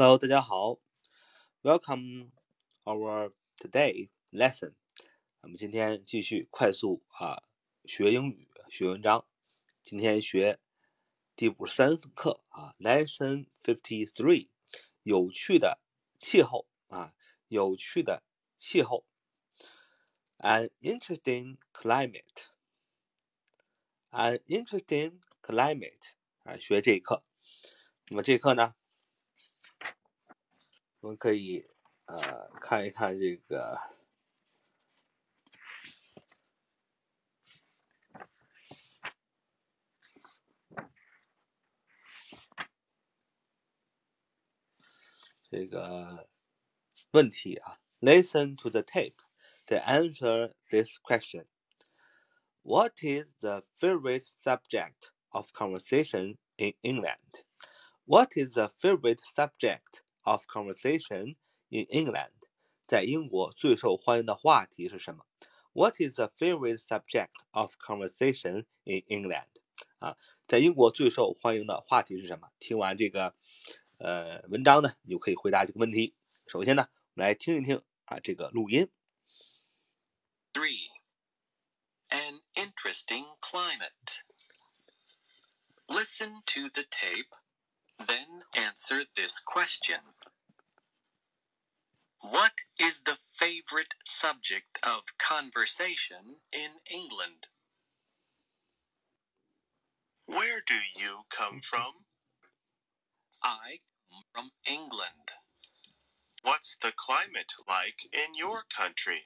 [0.00, 0.78] Hello，大家好
[1.60, 2.30] ，Welcome
[2.84, 4.74] our today lesson。
[5.40, 7.42] 我们今天继续快速啊
[7.84, 9.26] 学英语、学文章。
[9.82, 10.60] 今天学
[11.34, 14.50] 第五十三课啊，Lesson Fifty Three，
[15.02, 15.80] 有趣的
[16.16, 17.12] 气候啊，
[17.48, 18.22] 有趣的
[18.56, 19.04] 气候
[20.38, 26.10] ，An interesting climate，An interesting climate
[26.44, 27.24] 啊，学这一课。
[28.06, 28.76] 那么这一课呢？
[31.01, 31.65] 我们可以
[32.05, 33.77] 呃看一看这个
[45.49, 46.29] 这个
[47.11, 47.79] 问题啊。
[47.99, 49.15] Listen to the tape
[49.67, 51.45] to answer this question.
[52.63, 57.45] What is the favorite subject of conversation in England?
[58.05, 61.36] What is the favorite subject of conversation
[61.68, 62.32] in England，
[62.86, 65.26] 在英国最受欢迎的话题是什么
[65.72, 69.48] ？What is the favorite subject of conversation in England？
[69.98, 70.16] 啊，
[70.46, 72.50] 在英国最受欢迎的话题是什么？
[72.58, 73.34] 听完这个
[73.98, 76.14] 呃文章呢，你就可以回答这个问题。
[76.46, 78.90] 首先呢，我们来听一听啊这个录音。
[80.52, 80.88] Three,
[82.08, 84.22] an interesting climate.
[85.86, 87.30] Listen to the tape,
[88.06, 90.00] then answer this question.
[92.22, 97.48] What is the favorite subject of conversation in England?
[100.26, 102.06] Where do you come from?
[103.42, 103.78] I
[104.10, 105.30] come from England.
[106.42, 109.22] What's the climate like in your country?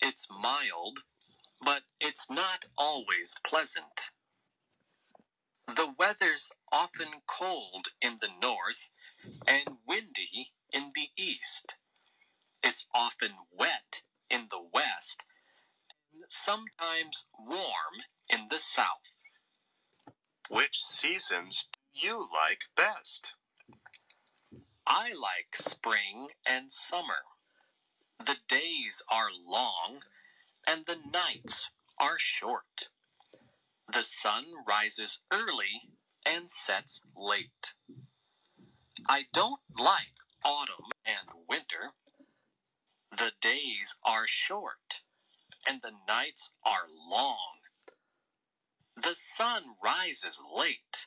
[0.00, 1.00] It's mild,
[1.64, 4.10] but it's not always pleasant.
[5.68, 8.88] The weather's often cold in the north
[9.46, 11.72] and windy in the east.
[12.62, 15.22] It's often wet in the west
[16.12, 19.12] and sometimes warm in the south.
[20.48, 23.34] Which seasons do you like best?
[24.86, 27.24] I like spring and summer.
[28.24, 30.02] The days are long
[30.66, 31.68] and the nights
[31.98, 32.88] are short.
[33.92, 35.90] The sun rises early
[36.26, 37.74] and sets late.
[39.08, 41.92] I don't like autumn and winter.
[43.16, 45.02] The days are short
[45.68, 47.58] and the nights are long.
[48.96, 51.06] The sun rises late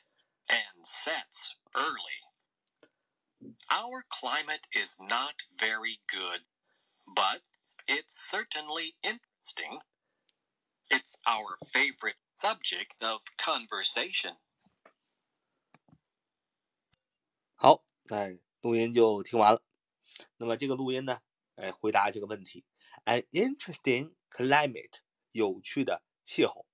[0.50, 2.20] and sets early.
[3.70, 6.40] Our climate is not very good,
[7.06, 7.42] but
[7.88, 9.80] it's certainly interesting.
[10.90, 14.32] It's our favorite subject of conversation.
[17.62, 19.62] 好，哎，录音就听完了。
[20.38, 21.20] 那么这个录音呢，
[21.56, 22.64] 哎，回答这个问题
[23.04, 25.00] ：an interesting climate，
[25.32, 26.64] 有趣的气候。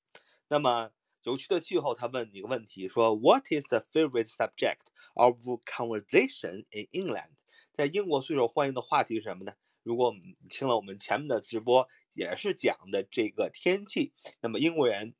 [0.46, 0.92] 那么
[1.24, 7.32] 有趣的气候，他问你个问题，说 What is the favorite subject of conversation in England？
[7.72, 9.54] 在英国最受欢迎的话题是什么呢？
[9.82, 15.16] 如果我们听了我们前面的直播，也是讲的这个天气，那么英国人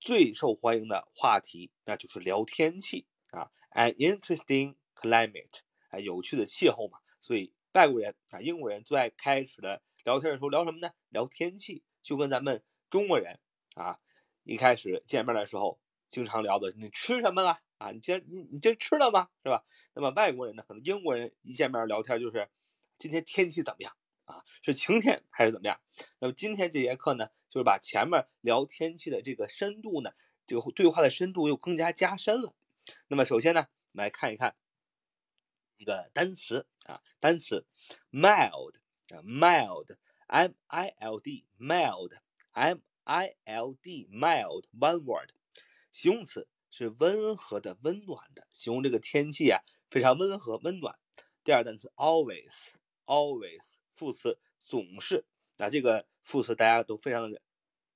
[0.00, 5.60] 最受欢迎的话题，那就是聊天气啊，an interesting climate，
[5.90, 6.98] 啊，有趣的气候嘛。
[7.20, 10.92] 所以外国人啊，英国人最爱开始的聊天的时候聊什么呢？
[11.08, 13.38] 聊天气，就跟咱们中国人
[13.74, 13.98] 啊。
[14.44, 17.90] 一开始见面的时候，经常聊的你吃什么了啊？
[17.92, 19.30] 你今你你今吃了吗？
[19.42, 19.64] 是吧？
[19.94, 20.62] 那么外国人呢？
[20.68, 22.46] 可能英国人一见面聊天就是
[22.98, 23.96] 今天天气怎么样
[24.26, 24.44] 啊？
[24.60, 25.80] 是晴天还是怎么样？
[26.18, 30.12] 那么今天这节课呢，就是把前面聊天气的这个深度呢，
[30.46, 32.54] 这个对话的深度又更加加深了。
[33.08, 34.54] 那么首先呢，我们来看一看
[35.76, 37.66] 一个单词啊，单词
[38.10, 38.74] mild
[39.08, 42.80] 啊，mild，m i l d，mild，m。
[43.06, 45.28] I L D mild one word，
[45.92, 49.60] 形容词是温和的、温暖的，形容这个天气啊
[49.90, 50.98] 非常温和、温暖。
[51.44, 55.26] 第二单词 always，always 副词总是，
[55.58, 57.42] 那这个副词大家都非常的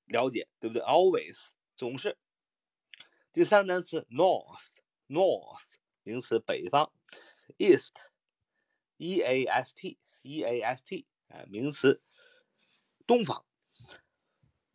[0.04, 2.18] 了解，对不对？always 总是。
[3.32, 5.62] 第三单词 north，north
[6.02, 6.92] 名词北方
[7.56, 12.02] ，east，E A S T，E A S T 啊名词
[13.06, 13.48] 东方。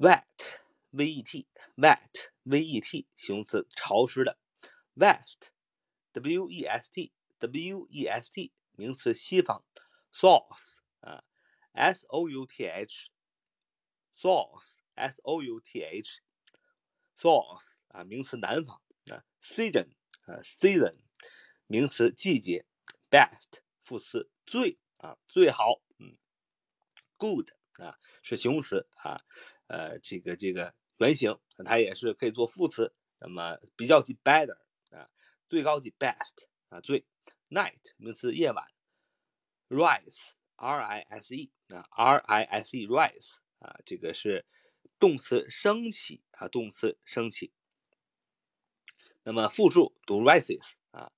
[0.04, 0.60] wet
[0.92, 1.48] v e t
[1.78, 4.38] wet v e t 形容词潮湿的
[4.96, 5.52] ，west
[6.12, 9.64] w e s t w e s t 名词西方
[10.12, 11.24] ，south 啊
[11.74, 13.10] s o u t h
[14.18, 16.22] south s o u t h
[17.16, 19.94] south 啊名词南方啊，season
[20.25, 20.98] 啊 season
[21.74, 22.68] 名词季节。
[23.10, 26.20] Best 副词最啊最好，嗯
[27.18, 27.50] ，good
[27.80, 29.24] 啊是形容词啊，
[29.66, 34.60] 呃这个这个原形它也是可以做副词，那么比较级 better
[34.92, 35.10] 啊，
[35.50, 37.08] 最高级 best 啊最
[37.50, 38.68] ，night 名词夜晚
[39.68, 44.46] ，rise r i s e 啊 r i s e rise 啊这个是
[45.00, 47.52] 动词升起啊动词升起，
[49.24, 51.12] 那么复数读 rises 啊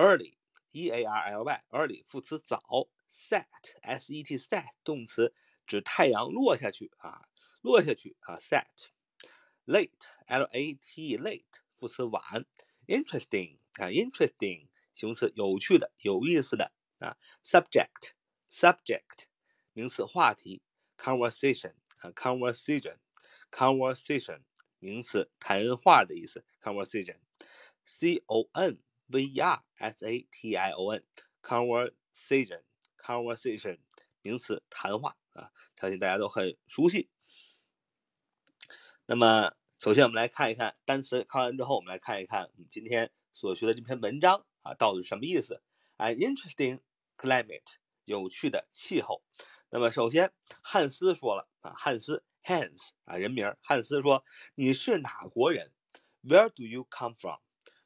[0.00, 0.36] ，early
[0.72, 3.46] e a r l y early 副词早，set
[3.82, 5.34] s e t set 动词
[5.66, 7.28] 指太阳落下去啊
[7.62, 11.42] 落下去啊 set。late l a t late
[11.76, 12.46] 副词晚，
[12.86, 18.12] interesting 啊 interesting 形容词有趣的有意思的啊，subject
[18.50, 19.26] subject
[19.72, 20.62] 名词话题，
[20.96, 22.98] conversation 啊 conversation
[23.50, 24.42] conversation
[24.78, 27.18] 名词谈话的意思，conversation
[27.84, 28.78] c o n
[29.11, 31.03] v e r s a t i o n
[31.41, 32.61] conversation
[32.97, 33.79] conversation
[34.21, 37.09] 名词谈话啊，相信大家都很熟悉。
[39.05, 45.61] 那么，首先我们来看一看单词，看完之后，我们来看一看我们今天所学的这篇文章啊，到底是什么意思
[45.97, 46.79] ？An interesting
[47.17, 47.63] climate，
[48.05, 49.23] 有趣的气候。
[49.69, 50.31] 那么，首先
[50.61, 54.23] 汉斯说了啊，汉斯 Hans 啊，人名汉斯说
[54.55, 55.73] ：“你是哪国人
[56.23, 57.39] ？Where do you come from？”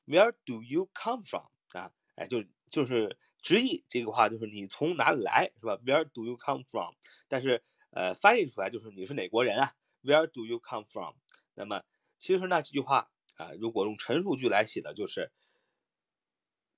[0.05, 1.45] Where do you come from？
[1.73, 6.93] 啊，哎，就就是直译这个话就是你从哪里来，是吧？Where do you come from？
[7.27, 9.73] 但是呃，翻译出来就是你是哪国人啊
[10.03, 11.15] ？Where do you come from？
[11.53, 11.83] 那么
[12.17, 15.31] 其实呢，这句话啊，如果用陈述句来写的就是，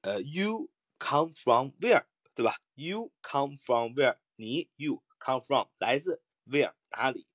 [0.02, 0.70] 呃，You
[1.00, 4.18] come from where，对吧？You come from where？
[4.36, 7.28] 你 You come from 来自 where 哪里？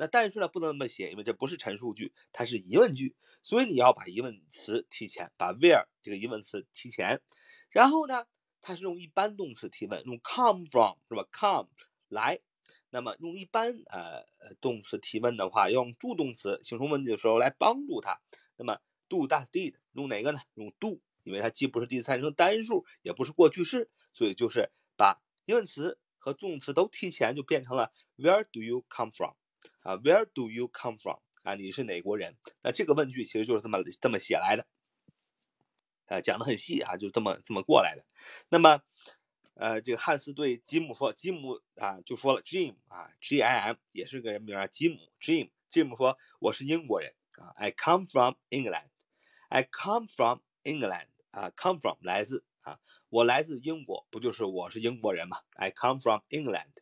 [0.00, 7.20] 那但是呢，不能那么写，因为这不是陈述句，它是疑问句，所以你要把疑问词提前，把 where 这个疑问词提前。
[7.68, 8.24] 然后呢，
[8.62, 11.68] 它是用一般动词提问，用 come from 是吧？Come
[12.08, 12.40] 来。
[12.88, 18.18] 那么用一般呃呃动词提问的话，要用助动词形成问题的时候来帮助它。
[18.56, 20.40] 那么 do does did 用哪个呢？
[20.54, 29.34] 用 do，因为它既不是第三人称单数，也不是过去式，所以就是把疑问词和助动词都提前，就变成了 Where do you come from？
[29.80, 31.18] 啊，Where do you come from？
[31.42, 32.36] 啊，你是哪国人？
[32.62, 34.66] 那这个问句其实就是这么这么写来的，
[36.06, 38.04] 呃，讲的很细啊，就这么这么过来的。
[38.48, 38.82] 那么。
[39.54, 52.80] 呃，这个汉斯对吉姆说，吉姆啊就说了，Jim 啊，G I M 也是个人名啊，吉姆，Jim，吉姆说我是英国人啊，I come from England，I come from England 啊，come from 来自啊，
[53.10, 56.72] 我来自英国，不就是我是英国人嘛？I come from England。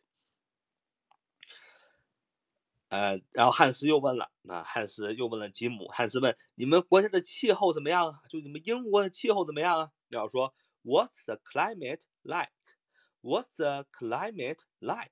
[2.89, 8.19] 呃，然后汉斯又问了，那汉斯又问了吉姆，汉斯问你们国家的气候怎么样啊？
[8.27, 9.91] 就你们英国的气候怎么样啊？
[10.09, 15.11] 要说 What's the climate like？What's the climate like?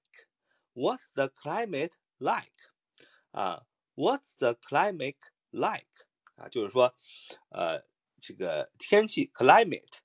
[0.74, 2.52] What's the climate like?
[3.32, 5.18] 啊，What's the climate
[5.52, 5.86] like?
[6.36, 6.96] 啊，就是说，
[7.50, 7.84] 呃，
[8.20, 10.00] 这个天气 climate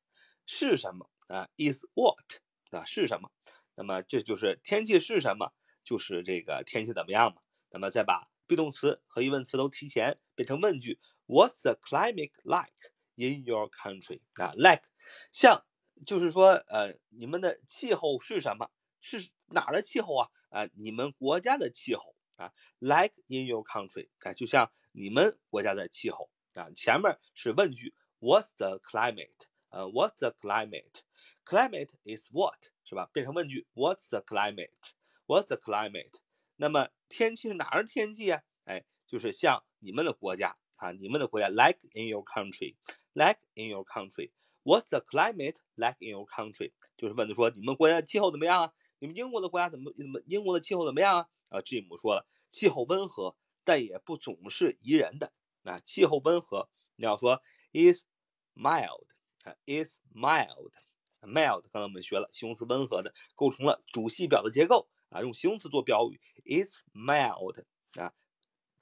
[0.44, 2.85] 是什么啊？Is what 啊？
[2.85, 3.30] 是什么？
[3.76, 5.52] 那么这就是天气是什么？
[5.85, 7.40] 就是这个天气怎么样嘛？
[7.73, 14.21] 那么再把 be 动词和疑问词都提前，变成问句：What's the climate like in your country?
[14.35, 14.85] 啊，like
[15.33, 15.64] 像。
[16.05, 18.73] 就是说，呃，你们的气候是什么？
[19.00, 20.29] 是哪儿的气候啊？
[20.49, 26.69] 啊，你们国家的气候啊，like in your country，啊，就像你们国家的气候啊。
[26.75, 29.47] 前面是问句，What's the climate？
[29.69, 32.73] 呃，What's the climate？Climate is what？
[32.83, 33.09] 是吧？
[33.12, 36.14] 变成问句，What's the climate？What's the climate？
[36.62, 38.40] 那么天气是哪儿的天气啊？
[38.66, 44.31] 哎，就是像你们的国家啊，你们的国家，like in your country，like in your country。
[44.62, 46.71] What's the climate like in your country？
[46.97, 48.73] 就是问的说，你们国家气候怎么样啊？
[49.00, 51.28] 你们英国的国家怎么怎么英国的气候怎么样啊？
[51.49, 55.33] 啊，Jim 说了，气候温和，但也不总是宜人的。
[55.64, 57.42] 啊，气候温和，你要说
[57.73, 58.04] is
[58.54, 59.09] mild，
[59.42, 61.62] 啊，is mild，mild。
[61.73, 67.64] 刚才我们学了形容词温和的，构成了主系表的结构啊，用形容词做标语，it's mild，
[67.95, 68.12] 啊，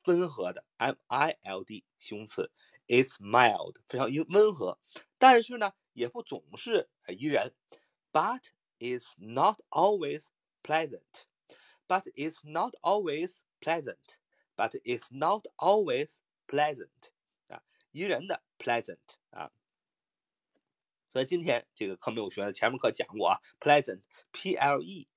[0.05, 2.51] 温和的，m i l d，形容词。
[2.87, 4.81] It's mild，非常温温和，
[5.17, 7.55] 但是呢，也不总是宜人。
[8.13, 8.47] But
[8.81, 10.31] it's not always
[10.65, 11.27] pleasant.
[11.87, 14.19] But it's not always pleasant.
[14.57, 16.17] But it's not always
[16.49, 17.13] pleasant.
[17.47, 18.99] 啊，宜人的 pleasant
[19.31, 19.53] 啊。
[21.13, 25.09] 所以今天这个课没有学，前面课讲过啊，pleasant，p l e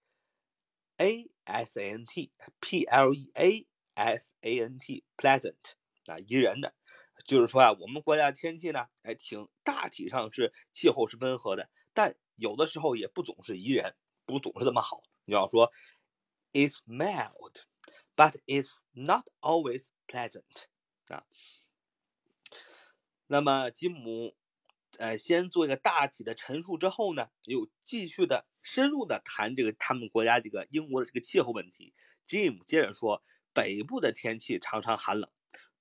[1.03, 5.73] a s a n t，p l e a s a n t，pleasant
[6.05, 6.73] 啊，宜人的。
[7.25, 13.95] 就是说啊，我们国家天气呢，哎，挺大体上是气候是温和的，但有的时候也不总是宜人，
[14.25, 15.03] 不总是这么好。
[15.25, 15.71] 你要说
[16.51, 17.63] ，It's mild,
[18.15, 20.65] but it's not always pleasant
[21.07, 21.25] 啊。
[23.27, 24.35] 那么吉姆，
[24.97, 31.93] 呃，先做一个大体的陈述之后呢，又继续的深入的谈这个他们国家这个英国的这个气候问题。
[32.27, 33.21] Jim 接着说，
[33.53, 35.29] 北部的天气常常寒冷，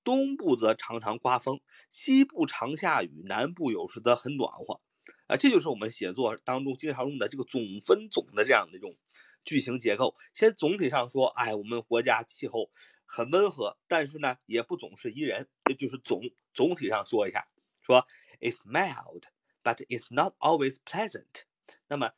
[0.05, 4.81] 东部则常常刮风，西部常下雨，南部有时则很暖和。
[5.29, 8.95] 啊，这就是我们写作当中经常用的这个总分总的这样的一种
[9.45, 10.17] 句型结构。
[10.35, 12.71] 先总体上说，哎，我们国家气候
[13.05, 15.49] 很温和，但是呢，也不总是宜人。
[15.65, 16.21] 这就是总
[16.53, 17.47] 总体上说一下，
[17.81, 18.07] 说
[18.41, 19.23] it's mild,
[19.62, 21.45] but it's not always pleasant。
[21.89, 22.11] 那么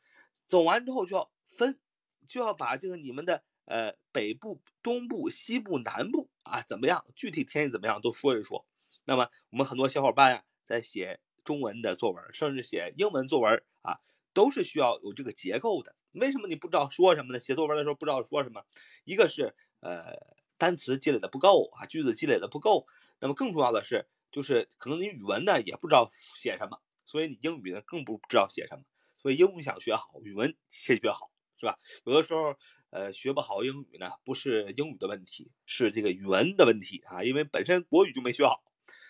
[0.47, 1.79] 走完之后就要分，
[2.27, 8.65] 就要把这个你们的呃北部、东部、西部、南部啊怎么样，具体天气怎么样都说一说。
[9.05, 11.19] 那么我们很多小伙伴呀，在写。
[11.45, 13.99] 中文的作文，甚至写英文作文啊，
[14.33, 15.95] 都是需要有这个结构的。
[16.13, 17.39] 为什么你不知道说什么呢？
[17.39, 18.63] 写作文的时候不知道说什么，
[19.03, 20.15] 一个是呃
[20.57, 22.87] 单词积累的不够啊，句子积累的不够。
[23.19, 28.83] 那么更重要的是，就是可能你语文呢也不知道写什么，所以你英语呢更不知道写什么。
[29.25, 31.75] 所以英语想学好，语文先学好，是吧？
[32.03, 32.55] 有的时候
[32.91, 38.63] 呃学不好英语呢，不是英语的问题，是这个语文的问题啊，因为本身国语就没学好。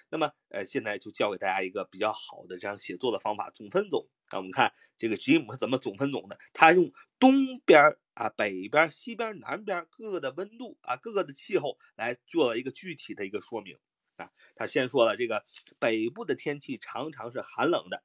[0.09, 4.07] 那么，呃，现在就教给大家一个比较好的这样写作的方法，总分总。
[4.31, 6.39] 那我们看这个吉姆是怎么总分总的？
[6.53, 13.77] 他用东边啊、北边、西边、南边各个的温度啊、各个的气候来做了一个具体的一个说明
[14.15, 14.31] 啊。
[14.55, 15.43] 他先说了这个
[15.77, 18.01] 北部的天气常常是寒冷的，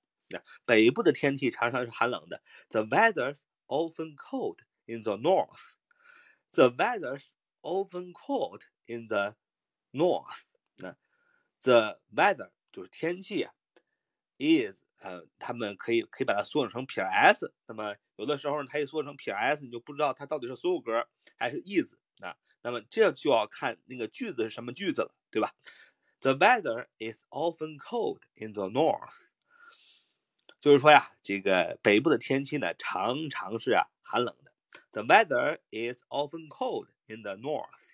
[0.65, 2.41] 北部的天气常常是寒冷的。
[2.69, 5.75] The weather's often cold in the north.
[6.51, 7.29] The weather's
[7.61, 9.35] often cold in the
[9.91, 10.43] north.
[10.77, 10.95] 那
[11.61, 13.53] The weather 就是天气啊，
[14.37, 17.53] is 呃，他们可以可以把它缩写成撇 s。
[17.67, 21.07] 那么有的时候呢，它一缩成撇 s，你就不知道它到底是所有格
[21.37, 22.35] 还是 is 啊。
[22.61, 25.53] 那么这就要看那个句子是什么句子了，对吧？
[26.21, 29.27] The weather is often cold in the north。
[30.60, 34.52] 就是说呀，这个北部的天气呢，常常是啊寒冷的。
[34.92, 37.92] The weather is often cold in the north。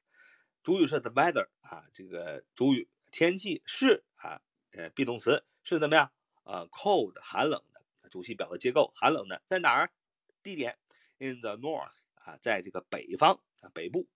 [0.62, 2.88] 主语是 the weather 啊，这个主语。
[3.12, 4.42] 天气是啊，
[4.72, 6.12] 呃，be 动词是怎么样？
[6.42, 9.90] 呃，cold 寒冷的，主系表的结构寒冷的，在哪儿？
[10.42, 10.76] 地点
[11.18, 14.08] in the north 啊，在这个北方啊，北部。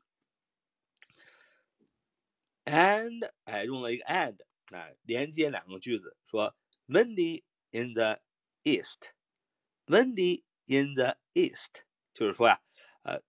[2.65, 4.39] and 哎，用了一个 and
[4.77, 6.57] 啊，连接两个句子，说
[6.89, 8.21] windy in the
[8.65, 12.61] east，windy in the east，就是说呀，
[13.03, 13.23] 呃，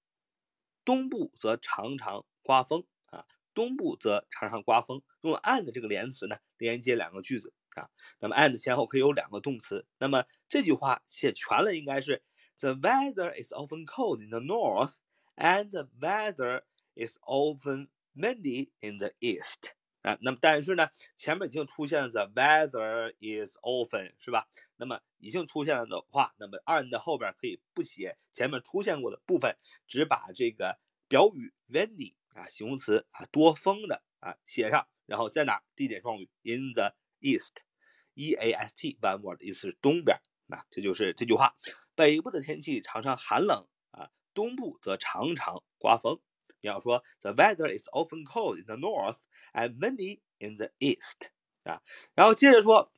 [0.83, 3.25] 东部则常常刮风啊。
[3.53, 7.89] 东部则常常刮风，用 and 这个连词呢连接两个句子啊。
[8.19, 9.85] 那么 and 前后可以有两个动词。
[9.97, 12.23] 那么这句话写全了应该是
[12.59, 14.97] The weather is often cold in the north,
[15.35, 16.63] and the weather
[16.95, 20.17] is often windy in the east 啊。
[20.21, 24.47] 那么但是呢，前面已经出现了 the weather is often 是吧？
[24.77, 32.13] 那么已经出现了的话，那么 and 后边可以不写前面出现过的部分，只把这个表语 windy。
[32.33, 35.61] 啊，形容词啊，多风的啊，写上，然后在哪？
[35.75, 40.17] 地点状语，in the east，e a s t，one word，意思是东边。
[40.45, 41.53] 那这就是这句话。
[41.93, 46.21] 北部的天气常常寒冷啊，东部则常常刮风。
[46.61, 49.17] 你要说 the weather is often cold in the north
[49.53, 51.29] and windy in the east
[51.63, 51.81] 啊，
[52.15, 52.91] 然后接着说，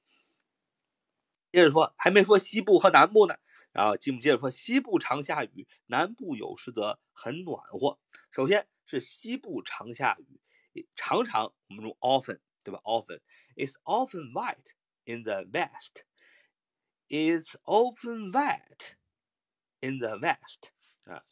[1.51, 3.36] 接着说，还没说西部和南部呢。
[3.72, 8.00] 然后吉姆接着说，西部常下雨，南部有时则很暖和。
[8.32, 8.67] 首先。
[8.86, 13.22] 是西部常下雨，常常我们用 often 对吧？often
[13.55, 14.74] is often wet
[15.05, 16.03] in the west.
[17.08, 18.96] Is often wet
[19.79, 20.72] in the west
[21.05, 21.24] 啊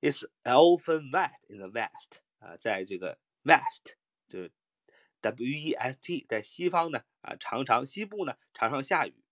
[0.00, 3.96] It's often wet in the west 啊，在这个 west
[4.28, 4.52] 就是
[5.20, 9.24] W E S T 在西方呢啊，常常西部呢常常下雨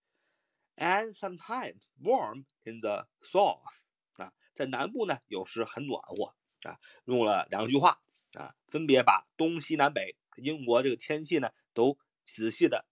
[0.76, 3.82] ，and sometimes warm in the south
[4.14, 6.34] 啊，在南部呢有时很暖和。
[6.64, 12.84] 啊，用了两句话啊，分别把东西南北英国这个天气呢，都仔细的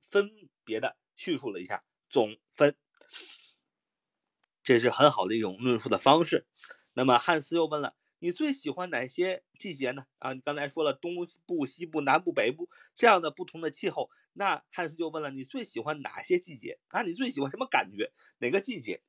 [0.00, 2.74] 分别的叙述了一下，总分，
[4.62, 6.46] 这是很好的一种论述的方式。
[6.94, 10.06] 那么汉斯又问了，你最喜欢哪些季节呢？
[10.18, 16.78] 啊，你刚才说了东部、西部、南部、北部这样的不同的气候，那汉斯就问了，你最喜欢哪些季节？
[16.88, 18.12] 啊，你最喜欢什么感觉？
[18.38, 19.02] 哪个季节？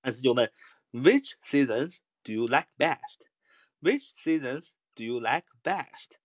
[0.00, 0.52] 汉斯就问
[0.92, 3.26] ，Which seasons？Do you like best?
[3.80, 6.18] Which seasons do you like best?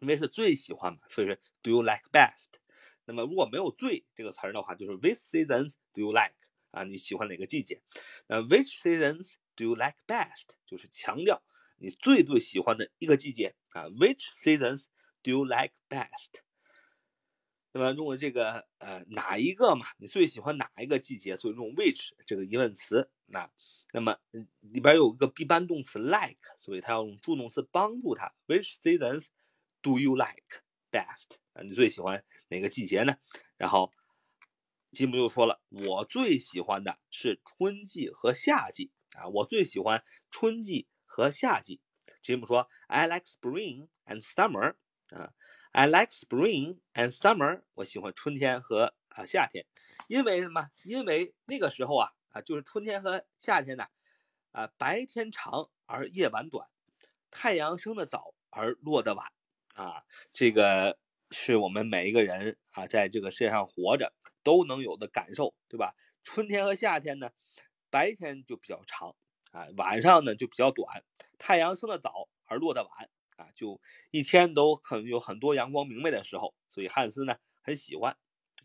[0.00, 2.48] 因为是最喜欢嘛，所以是 Do you like best?
[3.04, 6.34] 那么如果没有最这个词儿的话，就是 Which seasons do you like?
[6.74, 7.80] 啊，你喜欢哪个季节？
[8.26, 10.48] 那 Which seasons do you like best？
[10.66, 11.42] 就是强调
[11.78, 13.84] 你最最喜欢的一个季节啊。
[13.88, 14.86] Which seasons
[15.22, 16.42] do you like best？
[17.72, 19.86] 那么用的这个呃哪一个嘛？
[19.98, 21.36] 你最喜欢哪一个季节？
[21.36, 23.10] 所以用 which 这个疑问词。
[23.26, 23.50] 那
[23.92, 24.16] 那么
[24.60, 28.32] 里边有一个 be 班动词 like，所以它要用助动词帮助它。
[28.46, 29.28] Which seasons
[29.80, 31.38] do you like best？
[31.54, 33.16] 啊，你最喜欢哪个季节呢？
[33.56, 33.92] 然后
[34.94, 41.80] 吉姆又说了，我最喜欢的是春季和夏季啊，我最喜欢春季和夏季。
[42.22, 44.76] 吉姆说，I like spring and summer
[45.10, 45.32] 啊。
[45.72, 47.64] I like spring and summer。
[47.74, 49.66] 我喜欢春天和啊夏天，
[50.06, 50.70] 因为什么？
[50.84, 53.88] 因为那个时候啊啊就是春天和夏天呢，
[54.52, 56.70] 啊白天长而夜晚短，
[57.32, 59.26] 太阳升得早而落得晚
[59.74, 60.04] 啊。
[60.32, 60.96] 这个
[61.30, 64.12] 是我们每一个人啊在这个世界上活着
[64.42, 65.94] 都能有的感受，对吧？
[66.22, 67.30] 春天和夏天呢，
[67.90, 69.14] 白天就比较长
[69.52, 71.04] 啊，晚上呢就比较短，
[71.38, 73.10] 太阳升得早而落得晚。
[73.36, 73.80] 啊，就
[74.12, 78.16] 一天都很有很多阳光明媚的时候，所以汉斯呢很喜欢。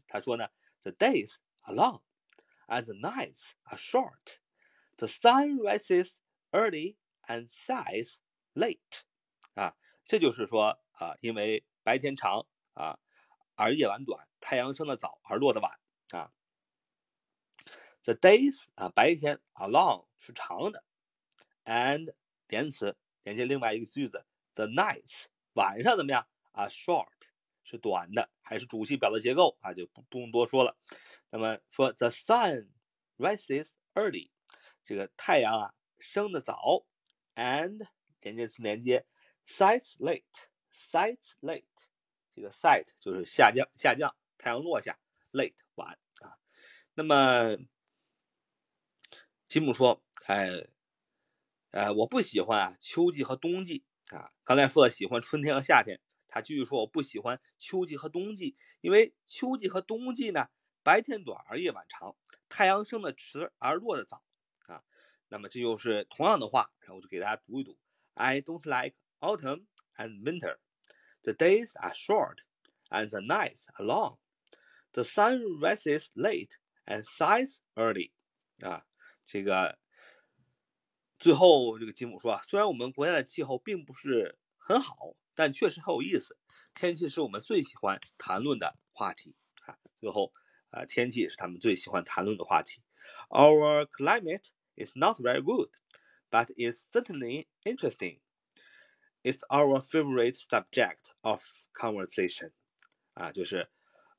[0.08, 0.48] 他说呢
[0.84, 2.04] ，The days are long
[2.68, 4.38] and the nights are short.
[4.98, 6.18] The sun rises
[6.52, 8.18] early and sets
[8.54, 8.78] late.
[9.56, 9.76] 啊，
[10.06, 13.00] 这就是说啊，因为白天长啊，
[13.56, 15.80] 而夜晚短，太阳升得早而落得晚
[16.12, 16.32] 啊。
[18.04, 20.84] The days 啊，白天 a long 是长的
[21.66, 22.14] ，and
[22.48, 24.28] 连词连接另外一个句子。
[24.54, 27.08] The nights 晚上怎么样啊？Short
[27.64, 29.74] 是短的，还是主系表的结构啊？
[29.74, 30.78] 就不不用多说了。
[31.32, 32.70] 那么说 The sun
[33.18, 34.30] rises early，
[34.86, 36.86] 这个太阳啊升的早
[37.34, 37.88] ，and
[38.22, 39.08] 连接词连接
[39.44, 41.89] sets late，sets late，
[42.40, 44.98] 这个 set 就是下降下降，太阳落下
[45.34, 46.40] ，late 晚啊。
[46.94, 47.58] 那么
[49.46, 50.70] 吉姆说，哎，
[51.72, 53.84] 呃，我不喜欢啊秋季和冬季。
[54.12, 56.00] 啊，刚才说了喜欢春天和夏天，
[56.30, 60.48] 他继续说我不喜欢秋季和冬季，因为秋季和冬季呢，
[60.82, 62.16] 白天短而夜晚长，
[62.48, 64.24] 太阳升的迟而落的早
[64.68, 64.82] 啊。
[65.28, 67.78] 那么这就是同样的话，然后我就给大家读一读
[68.14, 69.66] ：I don't like autumn
[69.98, 70.58] and winter.
[71.30, 72.40] The days are short
[72.90, 74.18] and the nights are long.
[74.94, 78.14] The sun rises late and sets early.
[78.62, 78.82] 啊，
[79.28, 79.78] 这个。
[81.20, 86.36] 最后，这个吉姆说啊，虽然我们国家的气候并不是很好，但确实很有意思。
[86.74, 89.36] 天气是我们最喜欢谈论的话题
[89.68, 89.78] 啊。
[90.00, 90.34] 最后，
[90.72, 92.82] 啊，天气是他们最喜欢谈论的话题。
[93.30, 95.70] Our climate is not very good,
[96.32, 98.22] but it's certainly interesting.
[99.29, 102.53] It's our favorite subject of conversation.
[103.15, 103.69] 啊，就是，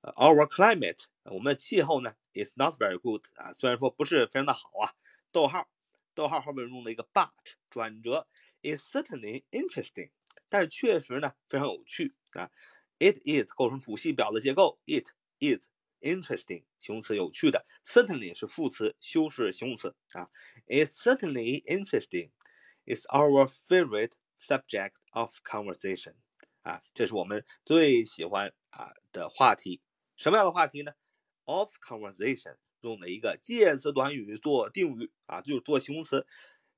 [0.02, 4.94] our climate，我们的气候呢，is not very good 啊，虽然说不是非常的好啊。
[5.32, 5.70] 逗号。
[6.14, 7.30] 逗号后面用了一个 but
[7.70, 8.26] 转折，
[8.62, 10.12] is certainly interesting，
[10.48, 12.50] 但是确实呢非常有趣啊。
[13.00, 15.10] It is 构成主系表的结构，it
[15.42, 15.68] is
[16.00, 20.30] interesting 形容词有趣的，certainly 是副词修饰形容词啊。
[20.68, 22.32] It's certainly interesting.
[22.86, 26.15] It's our favorite Subject of conversation
[26.63, 29.83] 啊，这是我们最喜欢啊的话题。
[30.17, 30.93] 什么样的话题呢
[31.45, 32.57] ？Of conversation。
[32.83, 36.27] 用的一个介词短语做定语啊，就是做形容词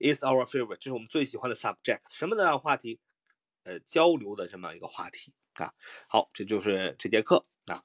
[0.01, 2.98] ，is our favorite，这是我们最喜欢的 subject，什么的话题？
[3.62, 5.72] 呃，交流的这么一个话题啊。
[6.09, 7.85] 好，这就是这节课啊。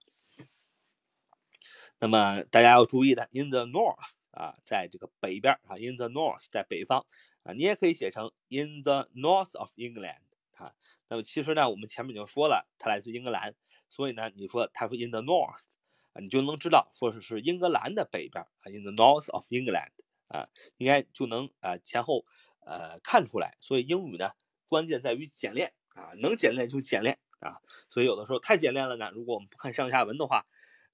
[1.99, 7.05] 那么大家要注意的，in the north 啊，在这个北边啊，in the north 在北方
[7.47, 10.19] 啊，你也可以写成 in the north of England
[10.55, 10.75] 啊。
[11.07, 13.55] 那么其实呢，我们前面已经说了，它来自英格兰，
[13.89, 15.63] 所以呢，你说它说 in the north
[16.11, 16.19] 啊。
[16.19, 19.91] 你就能知道，说是是英格兰的北边啊，in the north of England
[20.27, 22.25] 啊，应该就能啊前后
[22.65, 23.55] 呃看出来。
[23.61, 24.31] 所以英语呢，
[24.67, 27.61] 关键在于简练啊，能简练就简练啊。
[27.89, 30.45] 所以有的时候太简练了呢，如果我们不看上下文的话，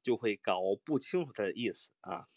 [0.04, 2.28] 就会搞不清楚它的意思啊。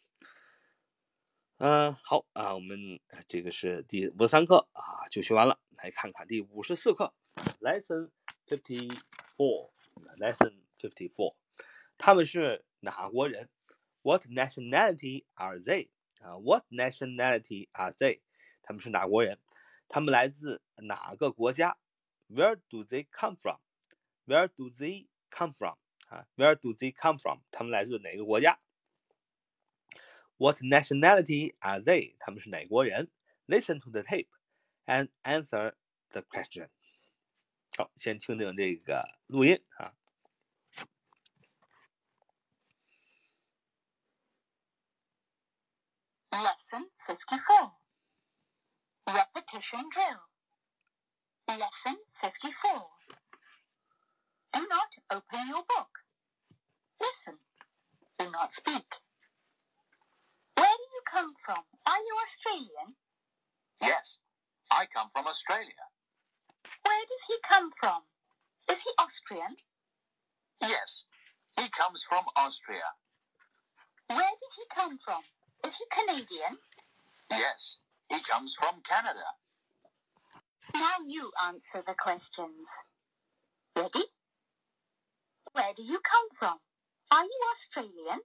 [1.59, 5.59] 嗯，好啊，我们这个是第五十三课啊，就学完了。
[5.83, 7.15] 来看看第五十四课
[7.61, 8.11] ，Lesson
[8.47, 8.99] fifty
[9.37, 11.35] four，Lesson fifty four，
[11.99, 12.65] 他们是。
[12.81, 13.49] 哪国人
[14.03, 15.89] ？What nationality are they？
[16.21, 18.21] 啊，What nationality are they？
[18.63, 19.41] 他们是哪国人？
[19.89, 21.77] 他们来自哪个国家
[22.29, 25.79] ？Where do they come from？Where do they come from？
[26.09, 27.41] 啊，Where do they come from？
[27.51, 28.61] 他们来自哪个国家
[30.39, 32.15] What nationality are they?
[33.49, 34.29] listen to the tape
[34.87, 35.73] and answer
[36.13, 36.67] the question.
[46.33, 47.73] lesson 54
[49.09, 50.21] Repetition Drill
[51.49, 52.53] Lesson 54
[54.53, 55.89] Do not open your book.
[57.01, 57.39] Listen.
[58.19, 58.85] Do not speak.
[61.07, 61.59] Where come from?
[61.87, 62.97] Are you Australian?
[63.81, 64.19] Yes,
[64.71, 65.87] I come from Australia.
[66.85, 68.03] Where does he come from?
[68.71, 69.57] Is he Austrian?
[70.61, 71.05] Yes,
[71.57, 72.91] he comes from Austria.
[74.09, 75.23] Where does he come from?
[75.67, 76.59] Is he Canadian?
[77.31, 77.77] Yes,
[78.09, 79.27] he comes from Canada.
[80.75, 82.69] Now you answer the questions.
[83.77, 84.05] Ready?
[85.53, 86.59] Where do you come from?
[87.13, 88.21] Are you Australian?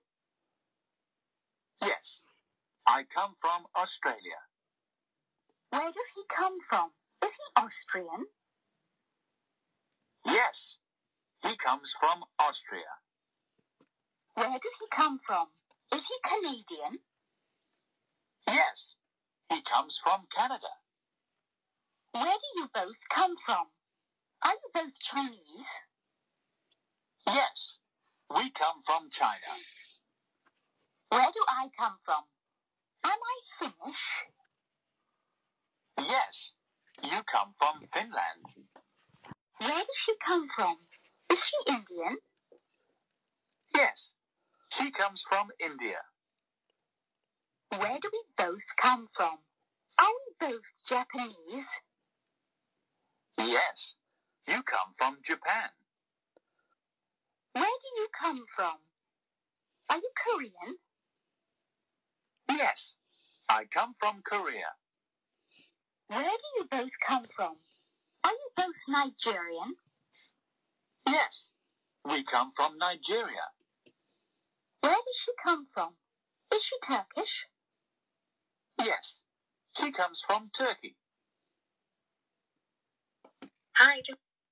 [1.81, 2.21] Yes,
[2.87, 4.39] I come from Australia.
[5.71, 6.89] Where does he come from?
[7.23, 8.25] Is he Austrian?
[10.25, 10.77] Yes,
[11.43, 12.93] he comes from Austria.
[14.35, 15.47] Where does he come from?
[15.93, 16.99] Is he Canadian?
[18.47, 18.95] Yes,
[19.49, 20.67] he comes from Canada.
[22.13, 23.67] Where do you both come from?
[24.43, 25.69] Are you both Chinese?
[27.27, 27.77] Yes,
[28.35, 29.53] we come from China.
[31.09, 32.23] Where do I come from?
[33.03, 34.25] Am I Finnish?
[35.97, 36.51] Yes,
[37.03, 38.67] you come from Finland.
[39.57, 40.77] Where does she come from?
[41.31, 42.17] Is she Indian?
[43.75, 44.13] Yes,
[44.71, 46.01] she comes from India.
[47.77, 49.37] Where do we both come from?
[49.99, 51.69] Are we both Japanese?
[53.37, 53.95] Yes,
[54.47, 55.69] you come from Japan.
[57.53, 58.77] Where do you come from?
[59.89, 60.77] Are you Korean?
[62.50, 62.94] Yes,
[63.48, 64.74] I come from Korea.
[66.08, 67.56] Where do you both come from?
[68.24, 69.76] Are you both Nigerian?
[71.08, 71.50] Yes,
[72.04, 73.52] we come from Nigeria.
[74.80, 75.94] Where does she come from?
[76.54, 77.46] Is she Turkish?
[78.78, 79.20] Yes,
[79.76, 80.96] she comes from Turkey.
[83.74, 84.00] Hi,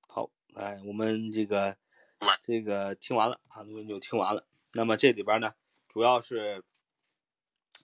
[0.07, 1.77] 好，来，我们这个
[2.45, 4.47] 这个听完了啊，录音就听完了。
[4.73, 5.55] 那么这里边呢，
[5.87, 6.63] 主要是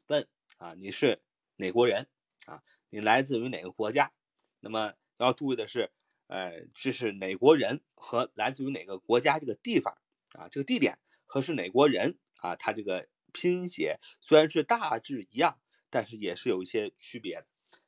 [0.09, 0.27] 问
[0.59, 1.22] 啊，你是
[1.57, 2.09] 哪国人
[2.46, 2.62] 啊？
[2.90, 4.12] 你来自于哪个国家？
[4.61, 5.90] 那么要注意的是，
[6.29, 9.96] 呃，这是哪国人和来自于哪个国家这个地方
[10.33, 17.46] 啊，这个地点和是哪国人啊，它这个拼写虽然是大致一样，但是也是有一些区别的。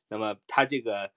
[0.08, 1.12] 那么它这个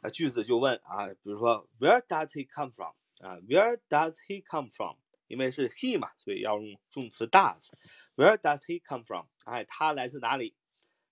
[0.00, 2.94] 呃句子就问啊，比如说 Where does he come from？
[3.20, 4.96] 啊，Where does he come from？
[5.28, 7.70] 因为是 he 嘛，所以要用动词 does。
[8.16, 9.26] Where does he come from？
[9.44, 10.54] 哎，他来自哪里？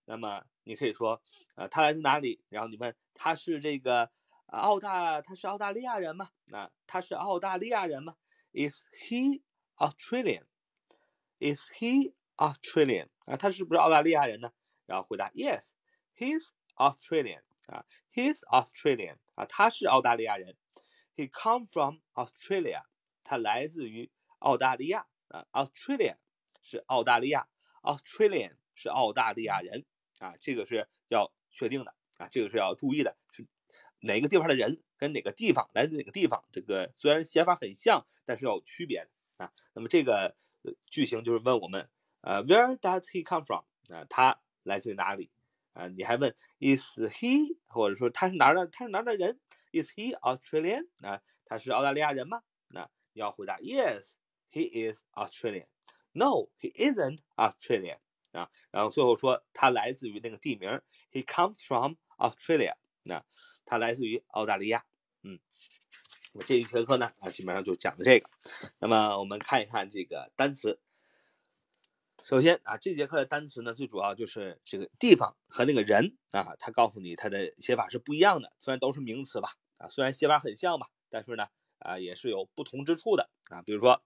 [0.05, 1.23] 那么你可以说，
[1.55, 2.43] 呃，他来自哪里？
[2.49, 4.11] 然后你问他是这个
[4.47, 6.31] 澳大，他是澳大利亚人吗？
[6.53, 8.17] 啊，他是澳大利亚人吗
[8.53, 9.43] ？Is he
[9.77, 13.09] Australian？Is he Australian？
[13.25, 14.53] 啊，他是不是澳大利亚人呢？
[14.87, 17.43] 然后回答 Yes，he's Australian。
[17.67, 19.19] 啊，he's Australian。
[19.37, 20.57] 啊，他是澳大利亚人。
[21.15, 22.83] He come from Australia。
[23.23, 24.11] 他来自于
[24.41, 25.07] 澳大利亚。
[25.29, 26.17] 啊，Australia
[26.63, 27.49] 是澳大利亚
[27.83, 29.85] ，Australian 是澳大利亚人。
[30.19, 31.95] 啊，这个是要确定的。
[32.19, 33.47] 啊，这个是要注意的，是
[34.01, 36.45] 哪个地方的人跟哪个地方来自哪个地方。
[36.53, 39.09] 这个虽然写法很像，但是要有区别。
[39.39, 40.37] 啊，那么这个
[40.85, 41.89] 句型就是问我们，
[42.21, 43.65] 呃，Where does he come from？
[43.89, 45.31] 啊，他来自于哪里？
[45.73, 47.57] 啊，你还问 Is he？
[47.69, 48.67] 或者说他是哪儿的？
[48.67, 49.41] 他是哪儿的人
[49.73, 50.89] ？Is he Australian？
[51.01, 52.43] 啊，他是澳大利亚人吗？
[52.69, 55.65] 那你要回答 Yes，he is Australian。
[56.13, 57.99] No，he isn't Australian。
[58.33, 62.75] 啊，然后最后说他来自于那个地名，He comes from Australia。
[63.03, 63.25] 那
[63.65, 64.85] 他来自于澳大利亚。
[65.23, 65.41] 嗯，
[66.33, 68.31] 那么这一节课呢，啊，基本上就讲的这个。
[68.79, 70.81] 那么我们看一看这个单词。
[72.23, 78.53] 首先啊，这节课的单词呢，最主要就是这个地方和那个人啊，他告诉你它的写法是不一样的。
[78.59, 83.63] 虽然都是名词吧，啊，虽然写法很像吧，但是呢，啊，也是有不同之处的啊。
[83.63, 84.01] 比如说，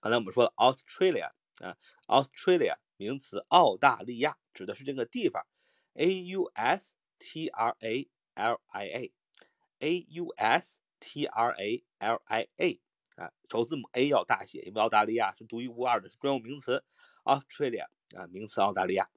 [0.00, 5.46] 刚才我们说的 Australia 啊，Australia 名词，澳大利亚指的是这个地方
[5.94, 12.48] ，A U S T R A L I A，A U S T R A L I
[12.56, 12.80] A
[13.16, 16.84] 啊，首字母 A 要大写，因为澳大利亚是独一无二的，是专有名词。
[17.24, 19.10] Australia 啊，名词澳大利亚，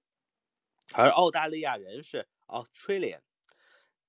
[0.94, 3.22] 而澳大利亚人是 Australian，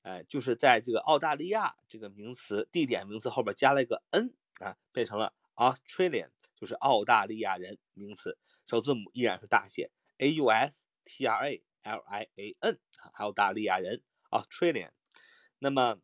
[0.00, 14.02] 哎，就是在这个澳大利亚这个名词地点名词后边加了一个 n 啊，变成了 Australian，就是澳大利亚人名词，首字母依然是大写 A U S T R A L I A N 啊，澳大利亚人
[14.30, 14.92] Australian。
[15.58, 16.00] 那么，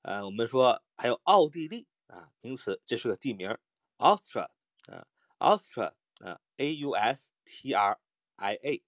[0.00, 3.58] 呃，我们说还有奥地利啊，名词，这是个地名。
[3.98, 4.48] Austria
[4.90, 5.06] 啊
[5.38, 8.00] ，Austria 啊，A U S T R
[8.36, 8.82] I A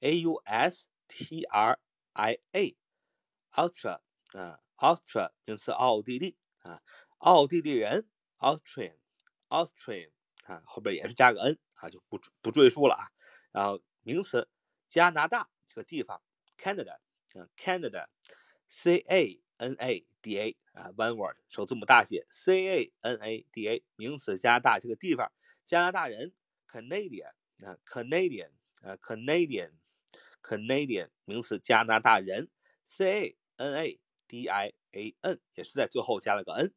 [0.00, 1.78] a u s t r
[2.12, 4.00] i a，Austria
[4.32, 6.80] 啊，Austria 名词奥地利啊，
[7.18, 10.10] 奥地利人 Austrian，Austrian
[10.44, 13.10] 啊，后边也是加个 n 啊，就不不赘述了啊。
[13.52, 14.48] 然后名词
[14.88, 16.22] 加拿大这个地方
[16.58, 16.98] Canada
[17.34, 23.84] 啊，Canada，C A N A D A 啊，one word 首字母大写 C A N A D A
[23.96, 25.30] 名词加拿大这个地方，
[25.66, 26.32] 加拿大人
[26.70, 27.32] Canadian
[27.64, 28.50] 啊，Canadian
[28.82, 32.48] 啊，Canadian，Canadian 名词加拿大人
[32.84, 36.72] C A N A D I A N 也是在最后加了个 n，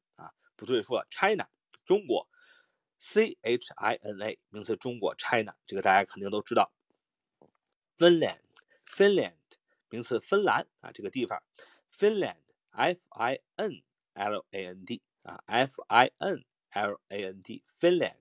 [0.61, 1.07] 不赘述了。
[1.09, 1.49] China
[1.85, 2.29] 中国
[2.99, 6.71] C H I N A 名词中国 China 这个大家肯定都知道。
[7.97, 8.43] Finland
[8.85, 9.33] Finland
[9.89, 11.41] 名词芬兰啊这个地方
[11.91, 13.81] Finland F I N
[14.13, 18.19] L A N D 啊，F I N L A N D Finland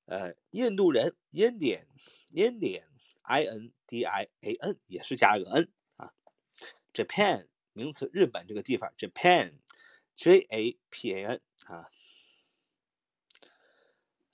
[0.06, 2.84] 呃，印度人 Indian，Indian。
[3.22, 6.12] I N D I A N 也是加了个 n 啊
[6.92, 11.88] ，Japan 名词日本这个地方，Japan，J A P A N 啊，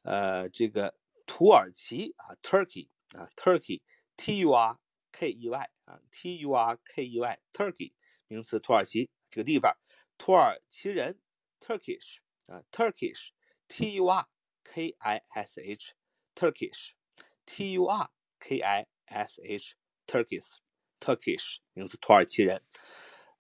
[0.01, 0.95] 呃，这个
[1.27, 4.79] 土耳其啊，Turkey 啊，Turkey，T U R
[5.19, 7.95] K E Y 啊，T U R K E Y，Turkey
[8.29, 9.75] 名词土耳其这个地方，
[10.19, 11.19] 土耳其人
[11.59, 14.29] Turkish 啊，Turkish，T U R
[14.63, 22.63] K I S H，Turkish，T U R K I S H，Turkish，Turkish 名词土耳其人。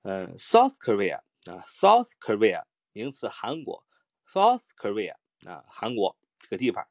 [0.00, 3.86] 嗯，South Korea 啊，South Korea 名词韩国
[4.26, 6.88] ，South Korea 啊，韩国这个地方。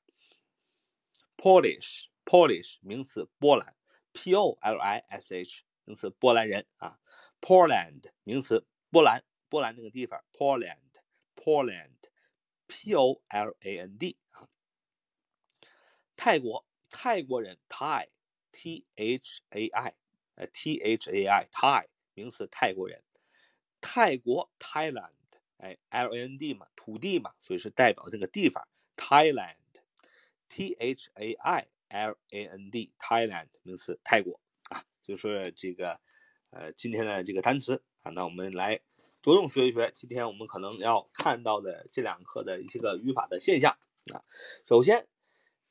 [1.38, 3.75] Polish，Polish 名词波兰
[4.16, 7.00] ，P O L I S H 名词波兰人啊。
[7.40, 14.50] Poland 名词波兰，波兰那个地方，Poland，Poland，P O L A N D 啊。
[16.16, 16.66] 泰国。
[16.98, 19.96] 泰国人 Thai，T H A I，
[20.36, 23.04] 呃 T H A I，Thai 名词泰国人。
[23.82, 25.12] 泰国 Thailand，
[25.58, 36.00] 哎 L A N D 嘛，土地嘛，所以是代表这个地方 Thailand，T H A I L A N D，Thailand 名词泰国啊，就是这个
[36.50, 38.76] 呃今天的这个单词啊，那我们来
[39.22, 43.78] 着重学一学今天我们可能要看到的这两课的一些个语法的现象
[44.14, 44.24] 啊。
[44.66, 45.08] 首先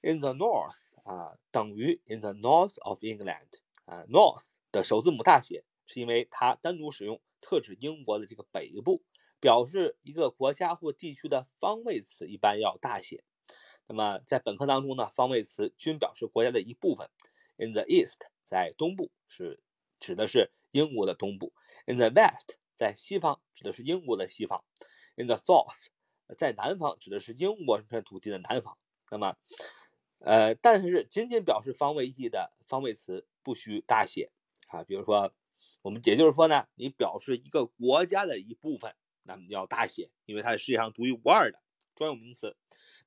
[0.00, 0.94] ，in the north。
[1.04, 9.04] 啊，等于 in the north of England 啊，north 的首字母大写，是因为它单独使用，特指英国的这个北部，
[9.38, 13.22] 表示一个国家或地区的方位词一般要大写。
[13.86, 17.08] 那么在本课当中呢，方位词均表示国家的一部分。
[17.56, 19.60] in the east 在东部是
[20.00, 21.52] 指的是英国的东部
[21.86, 24.64] ，in the west 在西方指的是英国的西方
[25.14, 25.86] ，in the south
[26.36, 28.76] 在南方指的是英国这片土地的南方。
[29.10, 29.36] 那么
[30.18, 34.32] 呃，但是仅仅表示方位意义的方位词不需大写
[34.68, 34.82] 啊。
[34.82, 35.32] 比如说，
[35.82, 41.60] 我们也就是说呢，你表示一个国家的一部分，那么要大写，因为它是世界上独一无二的
[41.94, 42.56] 专有名词。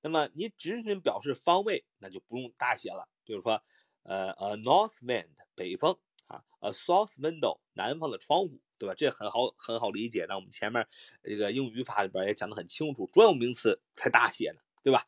[0.02, 3.10] 那么你仅仅表示方位，那就不用大写了。
[3.26, 3.62] 比如说，
[4.04, 8.96] 呃，a north wind 北风啊，a south window 南方的窗户，对吧？
[8.96, 10.26] 这很好很好理解。
[10.30, 10.88] 那我们前面
[11.24, 15.08] 这个英语语法里边也讲得很清楚，专有名词才大写呢，对吧？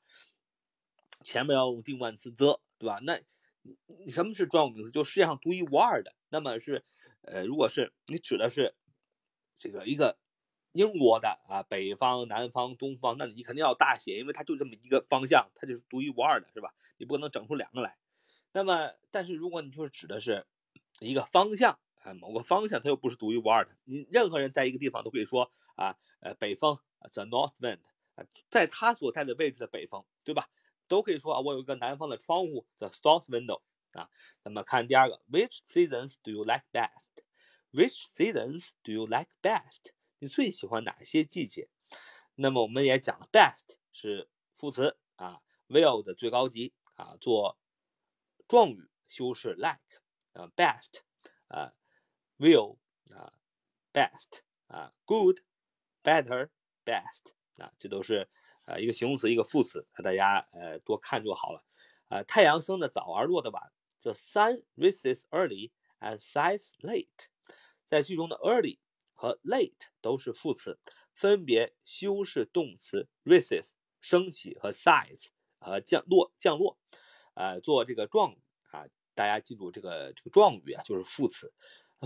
[1.23, 2.99] 前面要用定冠词 the，对吧？
[3.04, 3.21] 那
[4.10, 4.89] 什么是专有名词？
[4.91, 6.15] 就世界上独一无二的。
[6.30, 6.84] 那么是，
[7.21, 8.75] 呃，如果是你指的是
[9.58, 10.17] 这个一个
[10.74, 16.74] 英国的啊，北方、南方、东方，那你肯定要大写，因为它就这么一个方向，它就是独一无二的，是吧？
[16.98, 17.96] 你不可能整出两个来。
[18.52, 20.46] 那么，但是如果你就是指的是
[21.00, 23.78] 一个方向啊，某个方向，它又不是独一无二的。
[23.86, 27.80] 你任何人在一个地方都可以说啊，呃，北风，the north wind，
[28.16, 30.50] 啊，在他所在的位置的北风，对吧？
[30.88, 33.62] 都可以说啊，我有一个南方的窗户，the south window
[33.94, 34.10] 啊。
[34.44, 39.94] 那么看第二个，Which seasons do you like best？Which seasons do you like best？
[40.20, 41.70] 你最喜欢哪些季节？
[42.36, 47.58] 那么我们也讲了，best 是副词啊，will 的最高级啊，做
[48.48, 50.02] 状语修饰 like
[50.34, 51.02] 啊，best
[51.48, 51.74] 啊
[52.38, 52.78] ，will
[53.12, 53.34] 啊
[53.94, 56.52] ，best 啊，good，better，best
[57.58, 58.30] 啊，这都是。
[58.66, 61.66] 呃，一个形容词，一个副词，大家呃多看就好了。
[62.10, 67.30] 呃，太阳升得早而落得晚，The sun rises early and sets late。
[67.84, 68.78] 在句中的 early
[69.20, 70.80] 和 late 都是副词，
[71.14, 75.28] 分别修饰动词 rises 升起和 size
[75.60, 76.78] 和降落降落，
[77.34, 78.86] 呃，做这个状语啊。
[79.14, 81.52] 大家记住这个这个状语啊，就是副词。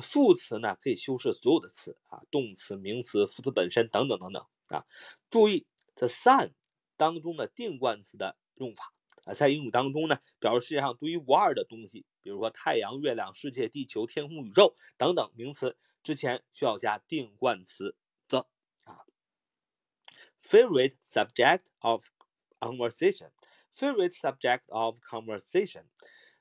[0.02, 4.84] 副词呢可以修饰所有的词啊，动词、名词、副词本身等等等等啊。
[5.30, 6.54] 注意 the sun
[6.98, 8.92] 当中的定冠词的用法
[9.26, 17.96] 啊，在英语当中呢，表示世界上独一无二的东西，比如说太阳、月亮、世界、地球、天空、宇宙等等名词之前需要加定冠词
[18.28, 18.48] the
[18.84, 19.06] 啊。
[20.42, 22.10] Favorite subject of
[22.60, 25.86] conversation，favorite subject of conversation，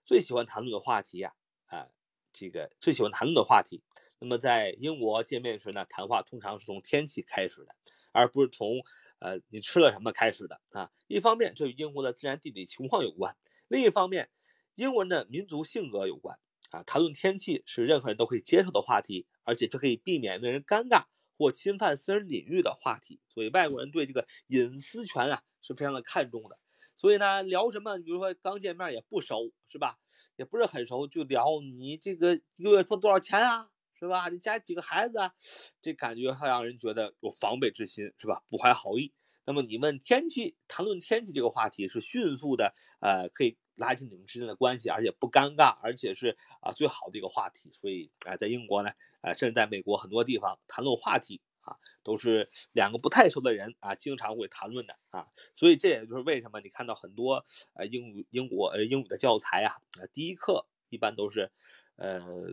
[0.04, 1.34] 最喜欢谈论的话题呀
[1.66, 1.88] 啊。
[2.32, 3.84] 这个最喜欢谈论的话题。
[4.18, 7.74] 那么在英国见面时呢，谈话通常是从天气开始的，
[8.12, 8.80] 而不是从
[9.18, 10.90] 呃你吃了什么开始的啊。
[11.08, 13.34] 一方面，这与英国的自然地理情况有关；
[13.68, 14.30] 另一方面，
[14.76, 16.38] 英国人的民族性格有关
[16.72, 16.82] 啊。
[16.84, 21.04] 谈论天气是任何人都可以接受的话题，而且这可以避免令人尴尬
[21.38, 23.20] 或侵犯私人领域的话题。
[23.28, 26.58] 所以外国人对这个隐私权啊是非常的看重的。
[26.96, 27.98] 所以呢，聊什么？
[27.98, 29.98] 比如说刚见面也不熟，是吧？
[30.36, 34.28] 也不是很熟，就聊你这个一个月赚多少钱啊，是吧？
[34.28, 35.32] 你家几个孩子啊？
[35.80, 38.42] 这感觉会让人觉得有防备之心，是吧？
[38.46, 39.12] 不怀好意。
[39.44, 47.70] 那么你问天气，谈论天气这个话题是迅速的，呃，可以拉近你们之间的关系，而且不尴尬，而且是啊最好的一个话题。
[47.72, 51.40] 所以啊，在英国呢，啊，甚至在美国很多地方谈论话题。
[51.64, 61.52] 啊，都是两个不太熟的人啊，经常会谈论的啊，所以这也就是为什么你看到很多呃英语英国呃英语的教材啊，那第一课一般都是
[61.94, 62.48] 呃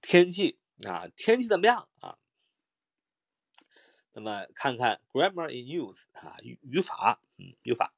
[0.00, 2.16] 天气啊，天气怎么样啊？
[4.14, 7.92] 那么看看 grammar in use 啊，语语法，嗯，语法，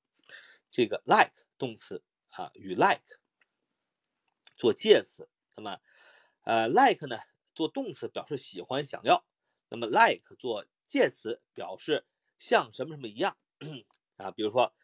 [0.68, 3.02] 这个 like 动词啊，与 like
[4.56, 5.80] 做介词，那么
[6.42, 7.18] 呃 like 呢
[7.54, 9.24] 做动词表示喜欢想要。
[9.68, 12.04] 那么，like 做介词表示
[12.38, 13.38] 像什么什么一样
[14.16, 14.74] 啊，比如说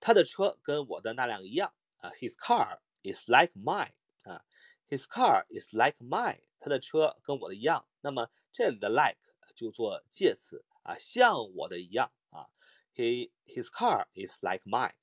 [0.00, 4.44] 他的车跟我的那辆一样啊，His car is like mine 啊
[4.88, 7.86] ，His car is like mine，他的车跟我的一样。
[8.00, 9.18] 那么这里的 like
[9.54, 12.46] 就做介词啊，像我的一样啊
[12.94, 14.94] ，He his car is like mine，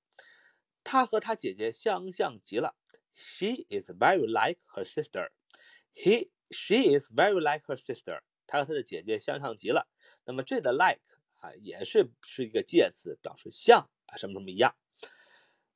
[0.83, 2.75] 他和他姐姐相像极了
[3.13, 8.21] ，She is very like her sister，He she is very like her sister。
[8.47, 9.87] 他和他的姐姐相像极了，
[10.25, 11.01] 那么这个 like
[11.41, 14.75] 啊也是是一个介词，表示像啊什么什么一样。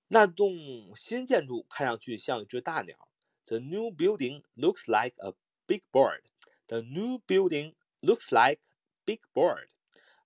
[0.08, 3.10] 那栋新建筑看上去像一只大鸟。
[3.46, 5.34] The new building looks like a
[5.68, 6.24] big bird.
[6.68, 8.62] The new building looks like
[9.06, 9.68] big bird，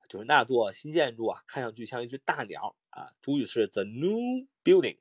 [0.10, 3.14] 就是那座新建筑啊，看上去像一只大鸟啊。
[3.22, 4.98] 主语是 the new building，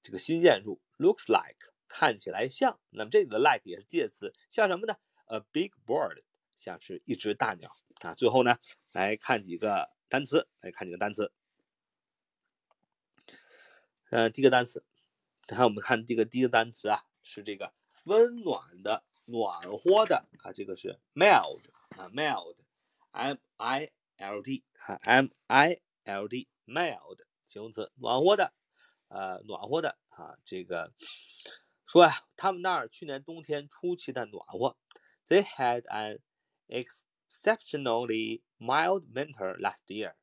[0.00, 4.94] 这个新建筑 looks like 看起来像，那么这里的 like 也是介词，像什么呢
[5.26, 6.22] ？A big bird。
[6.54, 8.14] 像是一只大鸟啊！
[8.14, 8.56] 最后呢，
[8.92, 11.32] 来看几个单词，来看几个单词。
[14.10, 14.84] 呃，第一个单词，
[15.48, 21.62] 看我们看这个第一个单词啊，是这个温暖的、暖和的啊，这个是 mild
[21.96, 23.90] 啊，mild，m i
[24.22, 28.52] l d 啊，m i l d，mild 形容词，暖和的，
[29.08, 30.92] 呃，暖和的啊，这个
[31.86, 34.76] 说呀，他们那儿去年冬天出奇的暖和
[35.26, 36.20] ，they had an
[36.68, 40.14] exceptionally mild winter last year，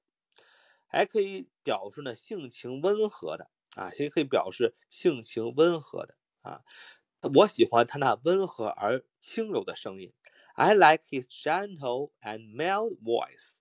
[0.87, 6.63] 还可以表示呢性情温和的啊，也可以表示性情温和的啊。
[7.35, 10.13] 我喜欢他那温和而轻柔的声音。
[10.53, 13.51] I like his gentle and mild voice.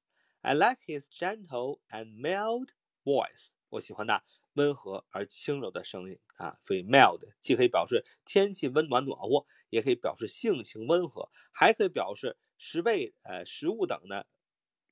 [0.49, 2.71] I like his gentle and mild
[3.05, 3.49] voice.
[3.69, 4.23] 我喜欢那
[4.55, 6.59] 温和而轻柔的声音啊。
[6.65, 12.39] 所以 mild 既可以表示天气温暖暖和，也可以表示性情温和，还可以表示。
[12.61, 14.25] 食味，呃，食物等呢，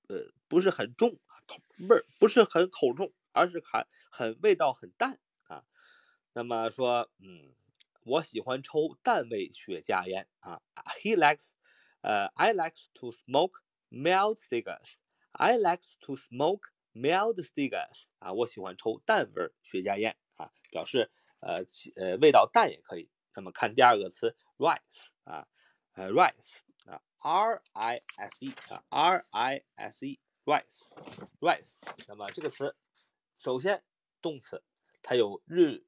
[0.08, 5.64] 呃，不是很重，口味不是很口重，而是很很味道很淡啊。
[6.34, 7.56] 那么说，嗯，
[8.04, 10.62] 我喜欢抽淡味雪茄烟啊。
[11.02, 11.48] He likes，
[12.02, 14.94] 呃，I likes to smoke mild cigars.
[15.38, 18.04] I like to smoke mild cigars.
[18.18, 21.10] 啊，我喜欢抽淡味雪茄烟啊，表示
[21.40, 21.64] 呃
[21.96, 23.10] 呃味道淡也可以。
[23.34, 25.46] 那么看第二个词，rice 啊，
[25.92, 27.02] 呃，rice 啊。
[27.18, 31.76] R I S E 啊，R I S E，rise，rise。
[32.06, 32.76] 那么这个词，
[33.36, 33.82] 首先
[34.22, 34.62] 动词，
[35.02, 35.84] 它有日、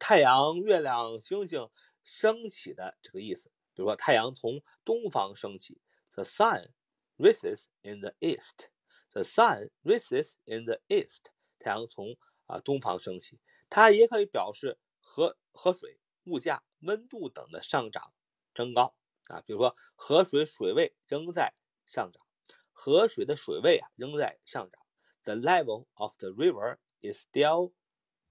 [0.00, 1.68] 太阳、月亮、星星
[2.02, 3.50] 升起的这个意思。
[3.74, 5.82] 比如说，太阳从东方升起
[6.14, 6.70] ，The sun
[7.18, 8.70] rises in the east。
[9.12, 11.32] The sun rises in the east。
[11.58, 12.16] 太阳从
[12.46, 13.38] 啊东方升起，
[13.68, 18.14] 它也可以表示河河水、物价、温度等的上涨、
[18.54, 18.94] 增高。
[19.24, 21.52] 啊，比如说河水水位仍在
[21.86, 22.26] 上涨，
[22.72, 24.82] 河水的水位啊仍在上涨。
[25.24, 27.72] The level of the river is still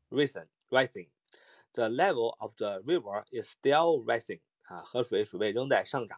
[0.09, 1.09] rising rising.
[1.73, 4.41] The level of the river is still rising.
[4.63, 6.17] 啊，河水水位仍在上涨。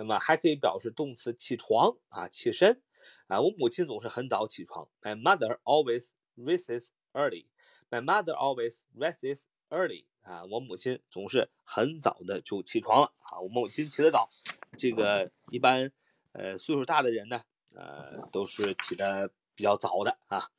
[0.00, 2.80] 那么还可以表示动词起床啊，起身
[3.26, 3.38] 啊。
[3.38, 4.88] 我母亲总是很早起床。
[5.02, 7.44] My mother always rises early.
[7.90, 10.06] My mother always rises early.
[10.22, 13.40] 啊，我母亲总是很早的就起床了啊。
[13.40, 14.30] 我母亲起得早，
[14.78, 15.92] 这个一般
[16.32, 17.42] 呃岁数大的人呢，
[17.74, 20.50] 呃都是起得比较早的啊。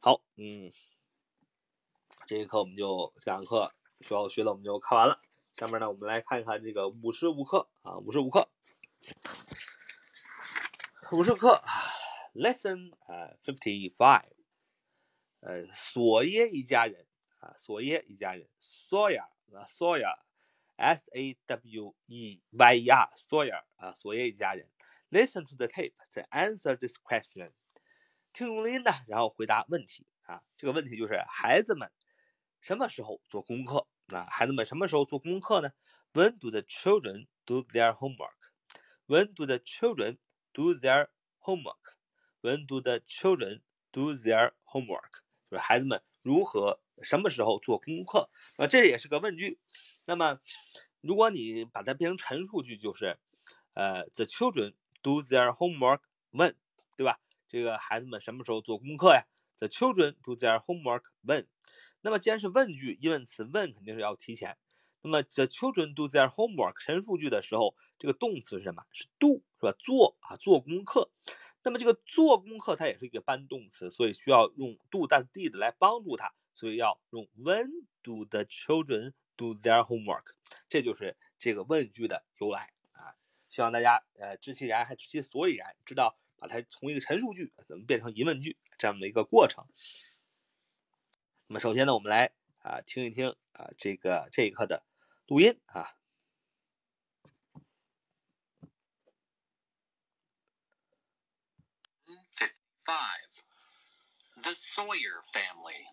[0.00, 0.72] 好，嗯，
[2.26, 5.20] 这一课我们就这堂课需要学的我们就看完了。
[5.54, 8.48] 下面呢，我们来看一看这个五十五课啊，五十五课，
[11.12, 11.62] 五十课
[12.34, 14.30] ，Lesson 啊，Fifty Five，
[15.40, 17.06] 呃，索耶一家人
[17.38, 24.68] 啊，索耶一家人，Sawyer 啊，Sawyer，S A W E Y E R，Sawyer 啊，索耶一家人
[25.10, 27.52] ，Listen to the tape, then answer this question。
[28.32, 30.42] 听录音呢，然后回答问题啊。
[30.56, 31.90] 这个问题就是孩子们
[32.60, 33.86] 什么时候做功课？
[34.08, 35.70] 啊，孩子们什么时候做功课呢
[36.12, 38.36] ？When do the children do their homework?
[39.08, 40.18] When do the children
[40.52, 41.96] do their homework?
[42.42, 45.22] When do the children do their homework?
[45.50, 48.28] 就是孩子们如何什么时候做功课？
[48.58, 49.58] 那这也是个问句。
[50.04, 50.38] 那么，
[51.00, 53.18] 如果你把它变成陈述句，就是
[53.72, 56.00] 呃，the children do their homework
[56.30, 56.54] when，
[56.94, 57.18] 对吧？
[57.48, 59.24] 这个孩子们什么时候做功课呀
[59.56, 61.46] ？The children do their homework when。
[62.02, 64.58] 那么既然是问句，疑问词 when 肯定是要提前。
[65.00, 68.84] 那么 the children do their homework 陈述句的时候，这个动词是什么？
[68.92, 69.72] 是 do 是吧？
[69.78, 71.10] 做啊，做功课。
[71.64, 80.34] 那么这个做功课它也是一个搬动词，所以需要用 do 带 did 来帮助它，所以要用 when do the children do their homework？
[80.68, 83.16] 这就是这个问句的由来啊。
[83.48, 89.66] 希望大家呃知其然还知其所以然，知道把它从一个陈述句怎么变成疑问句这样的一个过程。
[91.48, 94.84] 那么首先呢，我们来啊听一听啊这个这一课的
[95.26, 95.97] 录音啊。
[102.88, 103.44] 55.
[104.44, 105.86] The Sawyer family.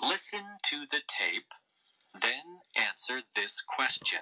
[0.00, 1.52] Listen to the tape,
[2.20, 4.20] then answer this question.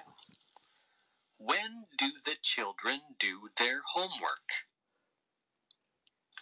[1.39, 4.65] When do the children do their homework?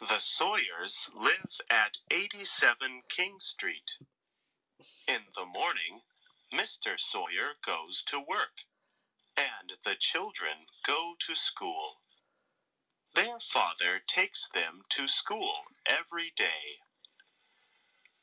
[0.02, 3.98] The Sawyers live at 87 King Street.
[5.08, 6.02] In the morning,
[6.54, 7.00] Mr.
[7.00, 8.66] Sawyer goes to work,
[9.38, 12.01] and the children go to school.
[13.14, 16.80] Their father takes them to school every day.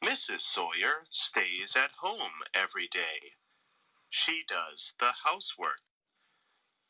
[0.03, 0.43] Mrs.
[0.43, 3.35] Sawyer stays at home every day.
[4.09, 5.83] She does the housework.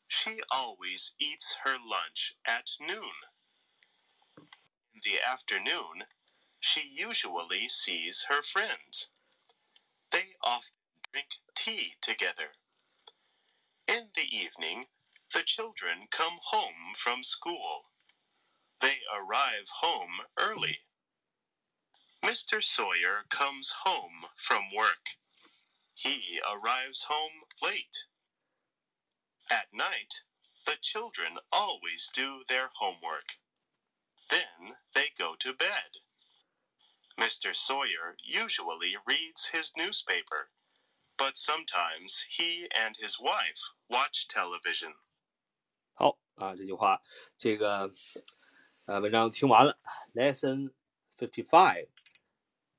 [0.07, 3.11] She always eats her lunch at noon.
[4.93, 6.05] In the afternoon,
[6.59, 9.09] she usually sees her friends.
[10.11, 10.71] They often
[11.11, 12.53] drink tea together.
[13.87, 14.85] In the evening,
[15.33, 17.85] the children come home from school.
[18.81, 20.79] They arrive home early.
[22.23, 22.63] Mr.
[22.63, 25.17] Sawyer comes home from work.
[25.95, 28.05] He arrives home late.
[29.51, 30.21] At night,
[30.65, 33.37] the children always do their homework.
[34.29, 36.01] Then they go to bed.
[37.19, 37.55] Mr.
[37.55, 40.49] Sawyer usually reads his newspaper,
[41.17, 44.93] but sometimes he and his wife watch television.
[45.99, 47.01] 好啊，这句话，
[47.37, 47.91] 这个
[48.85, 49.77] 呃文章听完了。
[50.13, 50.71] Lesson
[51.17, 51.89] fifty five,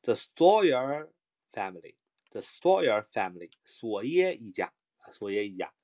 [0.01, 1.11] the Sawyer
[1.53, 1.97] family,
[2.31, 5.75] the Sawyer family，索耶一家啊，索耶一家。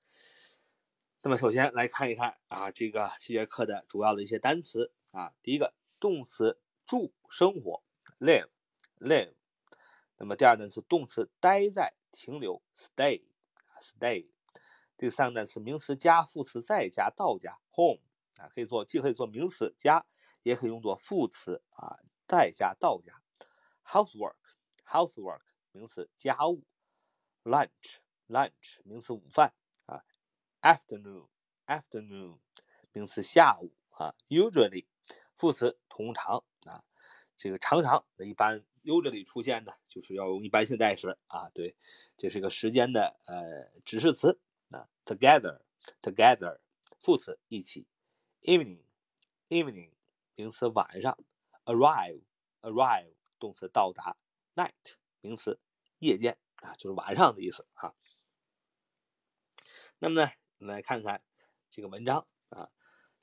[1.21, 5.35] 那么首先来看一看啊，这个这节课的主要的一些单词啊。
[5.43, 7.83] 第一个动词住生活
[8.19, 8.49] ，live
[8.99, 9.35] live。
[10.17, 13.25] 那么第二单词动词待在停留，stay
[13.79, 14.27] stay。
[14.97, 18.01] 第三个单词名词加副词再加到家，home
[18.37, 20.07] 啊，可以做既可以做名词加，
[20.43, 23.23] 也可以用作副词啊，再加到家。
[23.85, 24.37] housework
[24.85, 26.65] housework 名词家务
[27.45, 30.03] ，lunch lunch 名词午饭啊
[30.63, 31.29] ，afternoon
[31.67, 32.39] afternoon
[32.93, 34.87] 名词下午啊，usually
[35.35, 36.85] 副词通常啊，
[37.37, 41.77] 这个常常的一般 usually 出现的就是要用一般性代时啊，对，
[42.17, 44.41] 这是个时间的呃指示词。
[44.71, 45.63] 啊，together
[46.03, 46.61] together
[47.01, 47.87] 副词一起
[48.43, 48.85] ，evening
[49.49, 49.93] evening
[50.35, 51.17] 名词晚上
[51.65, 52.25] ，arrive
[52.63, 54.17] arrive 动词到达
[54.55, 55.61] ，night 名词
[55.99, 57.95] 夜间啊，就是晚上的意思啊。
[59.99, 61.23] 那么呢，我们来看看
[61.71, 62.71] 这个文章啊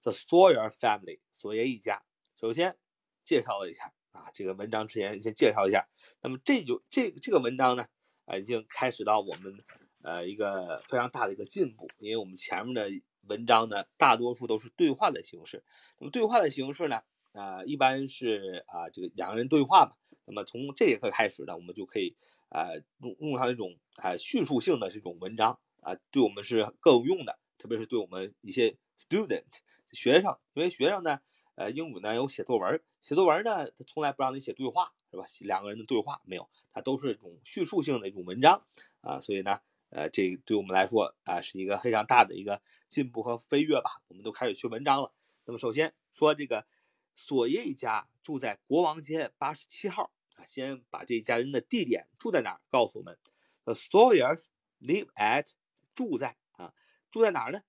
[0.02, 2.04] ，The Sawyer family 索耶一家。
[2.36, 2.78] 首先
[3.24, 4.32] 介绍一下啊。
[4.34, 5.88] 这个文章之前先介绍一下，
[6.22, 7.88] 那么这就这这个文章呢，
[8.26, 9.56] 啊，已经开始到我们
[10.04, 12.88] 呃一个非常大的一个进步，因为我们前面的
[13.28, 15.64] 文章呢，大多数都是对话的形式。
[15.98, 17.02] 那么对话的形式呢，
[17.32, 19.94] 啊，一般是啊这个两个人对话嘛。
[20.26, 22.16] 那么从这节课开始呢，我们就可以
[22.50, 22.70] 啊
[23.02, 29.44] 用用上这种啊叙述性的这种文章啊，对我们是更有用的，特别是对我们一些 student
[29.92, 31.20] 学生，因为学生呢，
[31.56, 35.26] 呃，英语呢有写作文，写作文呢，他从来不让你写对话，是吧？
[35.42, 38.64] 两个人的对话没有，它都是一种叙述性的一种文章
[39.02, 39.60] 啊，所以呢，
[39.94, 44.02] 呃，这对我们来说啊是一个非常大的一个进步和飞跃吧。
[44.08, 45.14] 我们都开始学文章了。
[45.46, 46.68] 那么首先说这个。
[47.16, 53.20] 索耶一家住在国王街八十七号啊，先把这一家人的地点住在哪儿告诉我们。
[53.66, 54.48] The Sawyers
[54.80, 55.52] live at
[55.94, 56.74] 住在啊，
[57.12, 57.62] 住在哪儿呢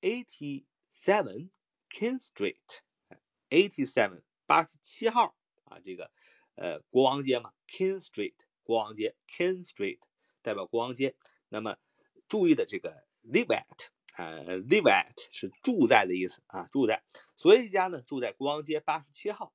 [0.00, 1.50] ？Eighty seven
[1.90, 6.12] King Street，Eighty seven 八十七号啊，这个
[6.54, 10.02] 呃国王街嘛，King Street 国王街，King Street
[10.46, 11.16] 代表国王街。
[11.48, 11.76] 那么
[12.28, 13.88] 注意的这个 live at。
[14.16, 17.02] 呃，live at 是住在的意思啊，住在。
[17.36, 19.52] 所以家呢住在国王街八十七号。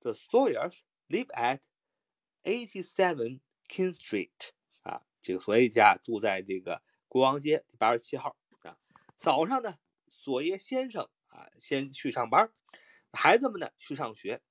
[0.00, 1.62] The Sawyers live at
[2.44, 8.78] eighty seven King Street 啊，这个索耶家住在这个国王街八十七号啊。
[9.16, 9.78] 早上呢，
[10.08, 12.52] 索耶先生啊先去上班，
[13.10, 14.42] 孩子们呢去上学。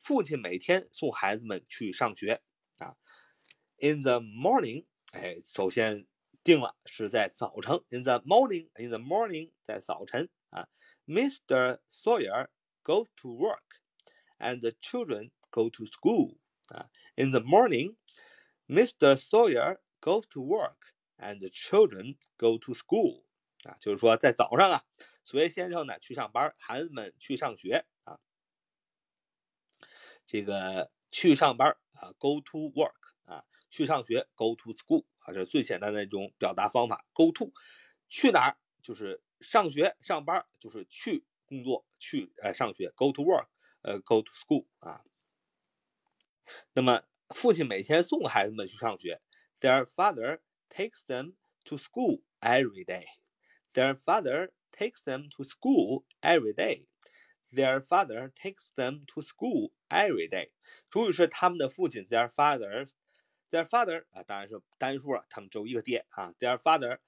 [0.00, 2.40] 父亲每天送孩子们去上学
[2.78, 2.96] 啊。
[3.76, 6.07] In the morning，哎，首先。
[6.43, 10.69] 定了是在早晨，in the morning，in the morning，在早晨啊。
[11.05, 11.81] Mr.
[11.89, 12.47] Sawyer
[12.85, 13.81] goes to work,
[14.37, 16.37] and the children go to school
[16.69, 16.89] 啊。
[17.15, 17.97] In the morning,
[18.65, 19.17] Mr.
[19.17, 23.25] Sawyer goes to work, and the children go to school
[23.63, 24.85] 啊，就是说在早上啊，
[25.25, 28.21] 索耶先生呢去上班，孩子们去上学啊。
[30.25, 35.05] 这个去上班啊，go to work 啊， 去上学，go to school。
[35.19, 37.05] 啊，这是最简单的一种表达方法。
[37.13, 37.51] Go to，
[38.07, 42.89] 去哪儿就是上学上班，就是去工作去呃上学。
[42.95, 43.47] Go to work，
[43.81, 45.03] 呃，go to school 啊。
[46.73, 49.21] 那么父亲每天送孩子们去上学。
[49.59, 51.35] Their father takes them
[51.65, 53.05] to school every day.
[53.73, 56.85] Their father takes them to school every day.
[57.51, 60.51] Their father takes them to school every day.
[60.89, 62.05] 主语是他们的父亲。
[62.07, 62.89] Their father
[63.52, 66.32] Their father 啊，当然是单数了，他们只有一个爹啊。
[66.38, 67.00] Their father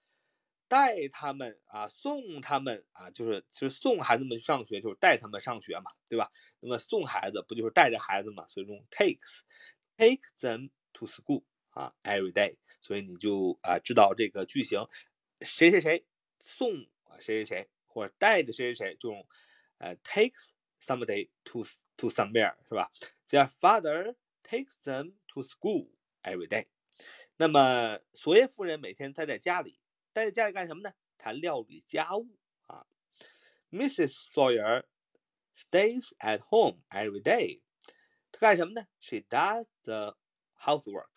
[0.69, 6.31] 带他们啊，送他们啊，就是其实送孩子们上学，就是带他们上学嘛，对吧？
[6.61, 8.47] 那么送孩子不就是带着孩子嘛？
[8.47, 12.57] 所以用 takes，take them to school 啊，every day。
[12.83, 14.87] 所以你就啊知道这个句型，
[15.41, 16.05] 谁谁谁
[16.41, 19.27] 送啊谁谁谁，或者带着谁谁谁，就用
[19.79, 21.65] 呃 takes somebody to
[21.97, 22.91] to somewhere 是吧
[23.31, 25.94] ？Their father takes them to school。
[26.25, 26.69] Every day，
[27.37, 29.79] 那么索耶夫人每天待在家里，
[30.15, 30.95] 待在家里干什么呢？
[31.19, 32.87] 她料理家务啊。
[33.71, 34.33] Mrs.
[34.33, 34.85] Sawyer
[35.55, 37.61] stays at home every day。
[38.33, 40.17] 她干什么呢？She does the
[40.59, 41.11] housework。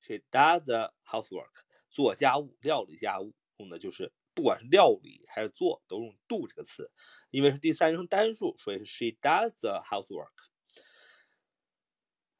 [0.00, 1.52] She does the housework。
[1.88, 6.90] 做家务，料理家务，用的就是不管是料理还是做，都用 do 这个词，
[7.30, 10.32] 因为是第三人称单数，所以是 She does the housework。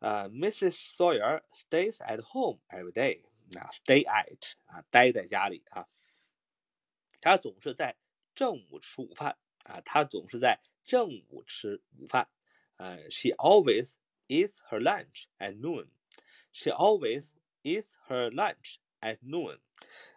[0.01, 0.95] 呃，Mrs.
[0.97, 3.23] Sawyer stays at home every day。
[3.57, 5.89] 啊，stay at 啊，待在家里啊。
[7.21, 7.97] 她总是在
[8.35, 12.29] 正午吃午饭啊，她总是在正午吃午饭。
[12.77, 13.95] 呃，She always
[14.29, 15.89] eats her lunch at noon.
[16.53, 17.31] She always
[17.63, 19.61] eats her lunch at noon.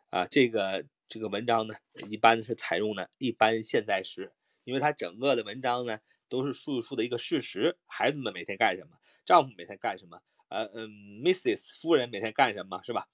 [0.10, 1.76] 啊，这个这个文章呢，
[2.10, 4.34] 一般是采用的一般现在时，
[4.66, 6.02] 因为它整个的文章呢。
[6.32, 11.82] 都是述述的一个事实，孩子们每天干什么，丈夫每天干什么，呃嗯，Mrs.
[11.82, 13.06] 夫人每天干什么，是吧？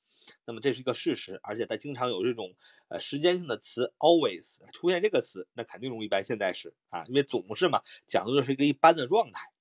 [0.45, 2.53] 那么这是一个事实，而且它经常有这种
[2.89, 9.51] 呃时间性的词，always 出现这个词，那肯定用一般现在时啊，因为总是嘛，讲的就是一个一般的状态。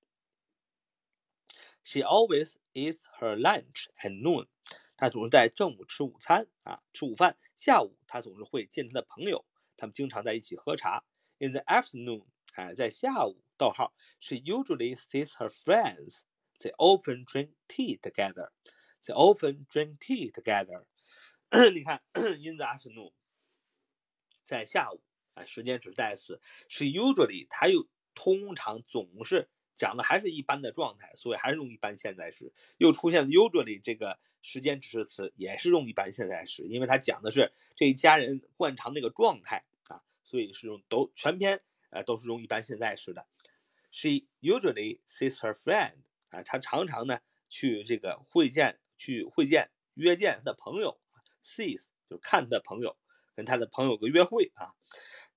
[1.82, 4.48] She always eats her lunch at noon，
[4.98, 7.38] 她总是在正午吃午餐啊，吃午饭。
[7.54, 9.46] 下午她总是会见她的朋友，
[9.78, 11.04] 他们经常在一起喝茶。
[11.38, 13.45] In the afternoon，哎，在下午。
[13.56, 16.20] 逗号，She usually sees her friends.
[16.58, 18.50] They often drink tea together.
[19.02, 20.86] They often drink tea together.
[21.72, 23.12] 你看，in the afternoon，
[24.44, 25.00] 在下午
[25.34, 26.40] 啊，时间指代词。
[26.68, 32.52] She usually，它又通常总是讲的还是一般的状态，所以还是用一般现在时。
[32.78, 41.62] 又出现了 usually 这个时间指示词，也是用一般现在时，因为它讲的是这一家人惯常那个状态啊，所以是用都全篇。
[41.90, 43.26] 呃，都是用一般现在时的。
[43.90, 51.00] She usually sees her friend 啊，她常常呢去这个会见，去会见约见她的朋友
[51.42, 52.96] ，sees 就看她的朋友，
[53.34, 54.74] 跟她的朋友个约会啊。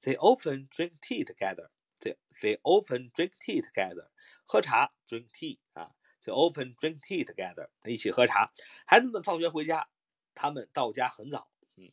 [0.02, 1.70] They often drink tea together.
[2.00, 4.10] They they often drink tea together.
[4.46, 5.92] 喝茶 drink tea 啊。
[6.22, 7.70] They often drink tea together.
[7.86, 8.52] 一起喝茶。
[8.86, 9.90] 孩子们放学回家，
[10.36, 11.50] 他们到家很早。
[11.78, 11.92] 嗯，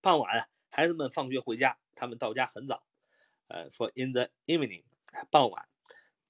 [0.00, 2.84] 傍晚，孩子们放学回家，他们到家很早。
[3.47, 4.83] 呃，说 in the evening，
[5.29, 5.67] 傍晚。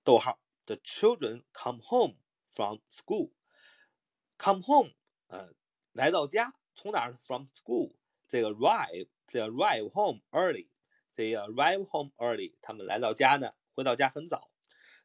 [0.03, 2.15] 逗号，the children come home
[2.45, 4.93] from school。come home，
[5.27, 5.53] 呃，
[5.93, 7.13] 来到家，从哪儿？
[7.13, 7.95] from school。
[8.27, 12.55] 这个 arrive，they arrive home early，they arrive home early。
[12.61, 14.49] 他们来到家呢，回到家很早。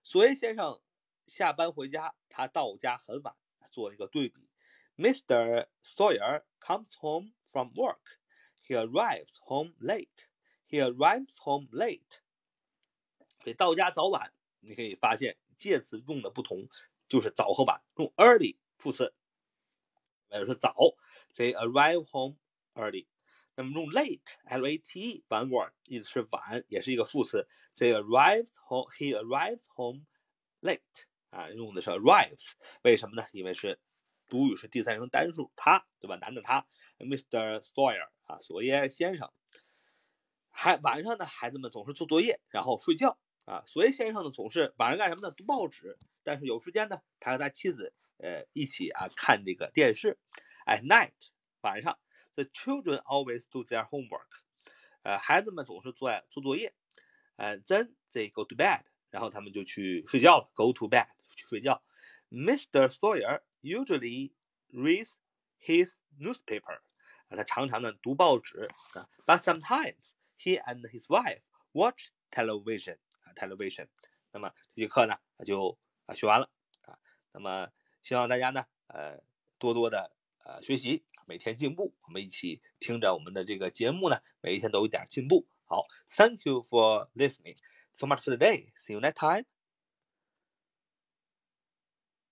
[0.03, 0.81] 索耶先生
[1.27, 3.37] 下班回家，他到家很晚，
[3.71, 4.49] 做了一个对比。
[4.97, 5.69] Mr.
[5.85, 8.19] Sawyer comes home from work.
[8.67, 10.27] He arrives home late.
[10.74, 12.24] He arrives home late.
[13.44, 14.34] 所以到家早晚。
[14.62, 16.68] 你可以发现介词用的不同，
[17.08, 17.80] 就是早和晚。
[17.98, 19.14] 用 early 副词，
[20.32, 20.74] 也就是早
[21.36, 22.38] ，they arrive home
[22.74, 23.06] early。
[23.54, 27.48] 那么用 late，l-a-t-e，晚晚意思是晚，也是一个副词。
[27.76, 30.08] they arrives home，he arrives home
[30.62, 30.80] late。
[31.30, 33.28] 啊，用的是 arrives，为什么呢？
[33.32, 33.80] 因为是
[34.26, 36.16] 主语是第三人称单数，他，对吧？
[36.16, 36.66] 男的他
[36.98, 37.60] ，Mr.
[37.60, 39.32] Sawyer 啊，索耶先生。
[40.54, 43.18] 还晚上呢，孩子们总是做作业，然后睡觉。
[43.46, 45.30] 啊，所以先生呢总是晚上干什么呢？
[45.36, 45.98] 读报纸。
[46.24, 50.18] 但是有时间呢，他和他妻子呃一起啊看这个电视。
[50.66, 51.12] At night，
[51.60, 52.00] 晚上
[52.36, 54.30] ，the children always do their homework。
[55.02, 56.74] 呃，孩子们总是做做作业。
[57.36, 60.50] 呃，then they go to bed，然后他们就去睡觉了。
[60.54, 61.84] Go to bed，去睡觉。
[62.30, 62.88] Mr.
[62.88, 64.32] Sawyer usually
[64.72, 65.16] reads
[65.60, 66.80] his newspaper。
[67.28, 69.10] 啊，他常常呢读报纸啊。
[69.26, 70.12] But sometimes
[70.44, 73.34] he and his wife watch television 啊。
[73.36, 73.88] television，
[74.32, 75.16] 那么这节课呢
[75.46, 76.50] 就啊学完了
[76.82, 77.00] 啊，
[77.32, 77.70] 那么
[78.02, 79.24] 希望大家呢呃
[79.58, 80.12] 多多的
[80.46, 85.48] 呃学习，每天进步，我们一起听着我们的这个节目呢，每一天都有点进步。
[85.66, 87.58] 好，Thank you for listening.
[87.96, 88.74] So much for today.
[88.76, 89.63] See you next time.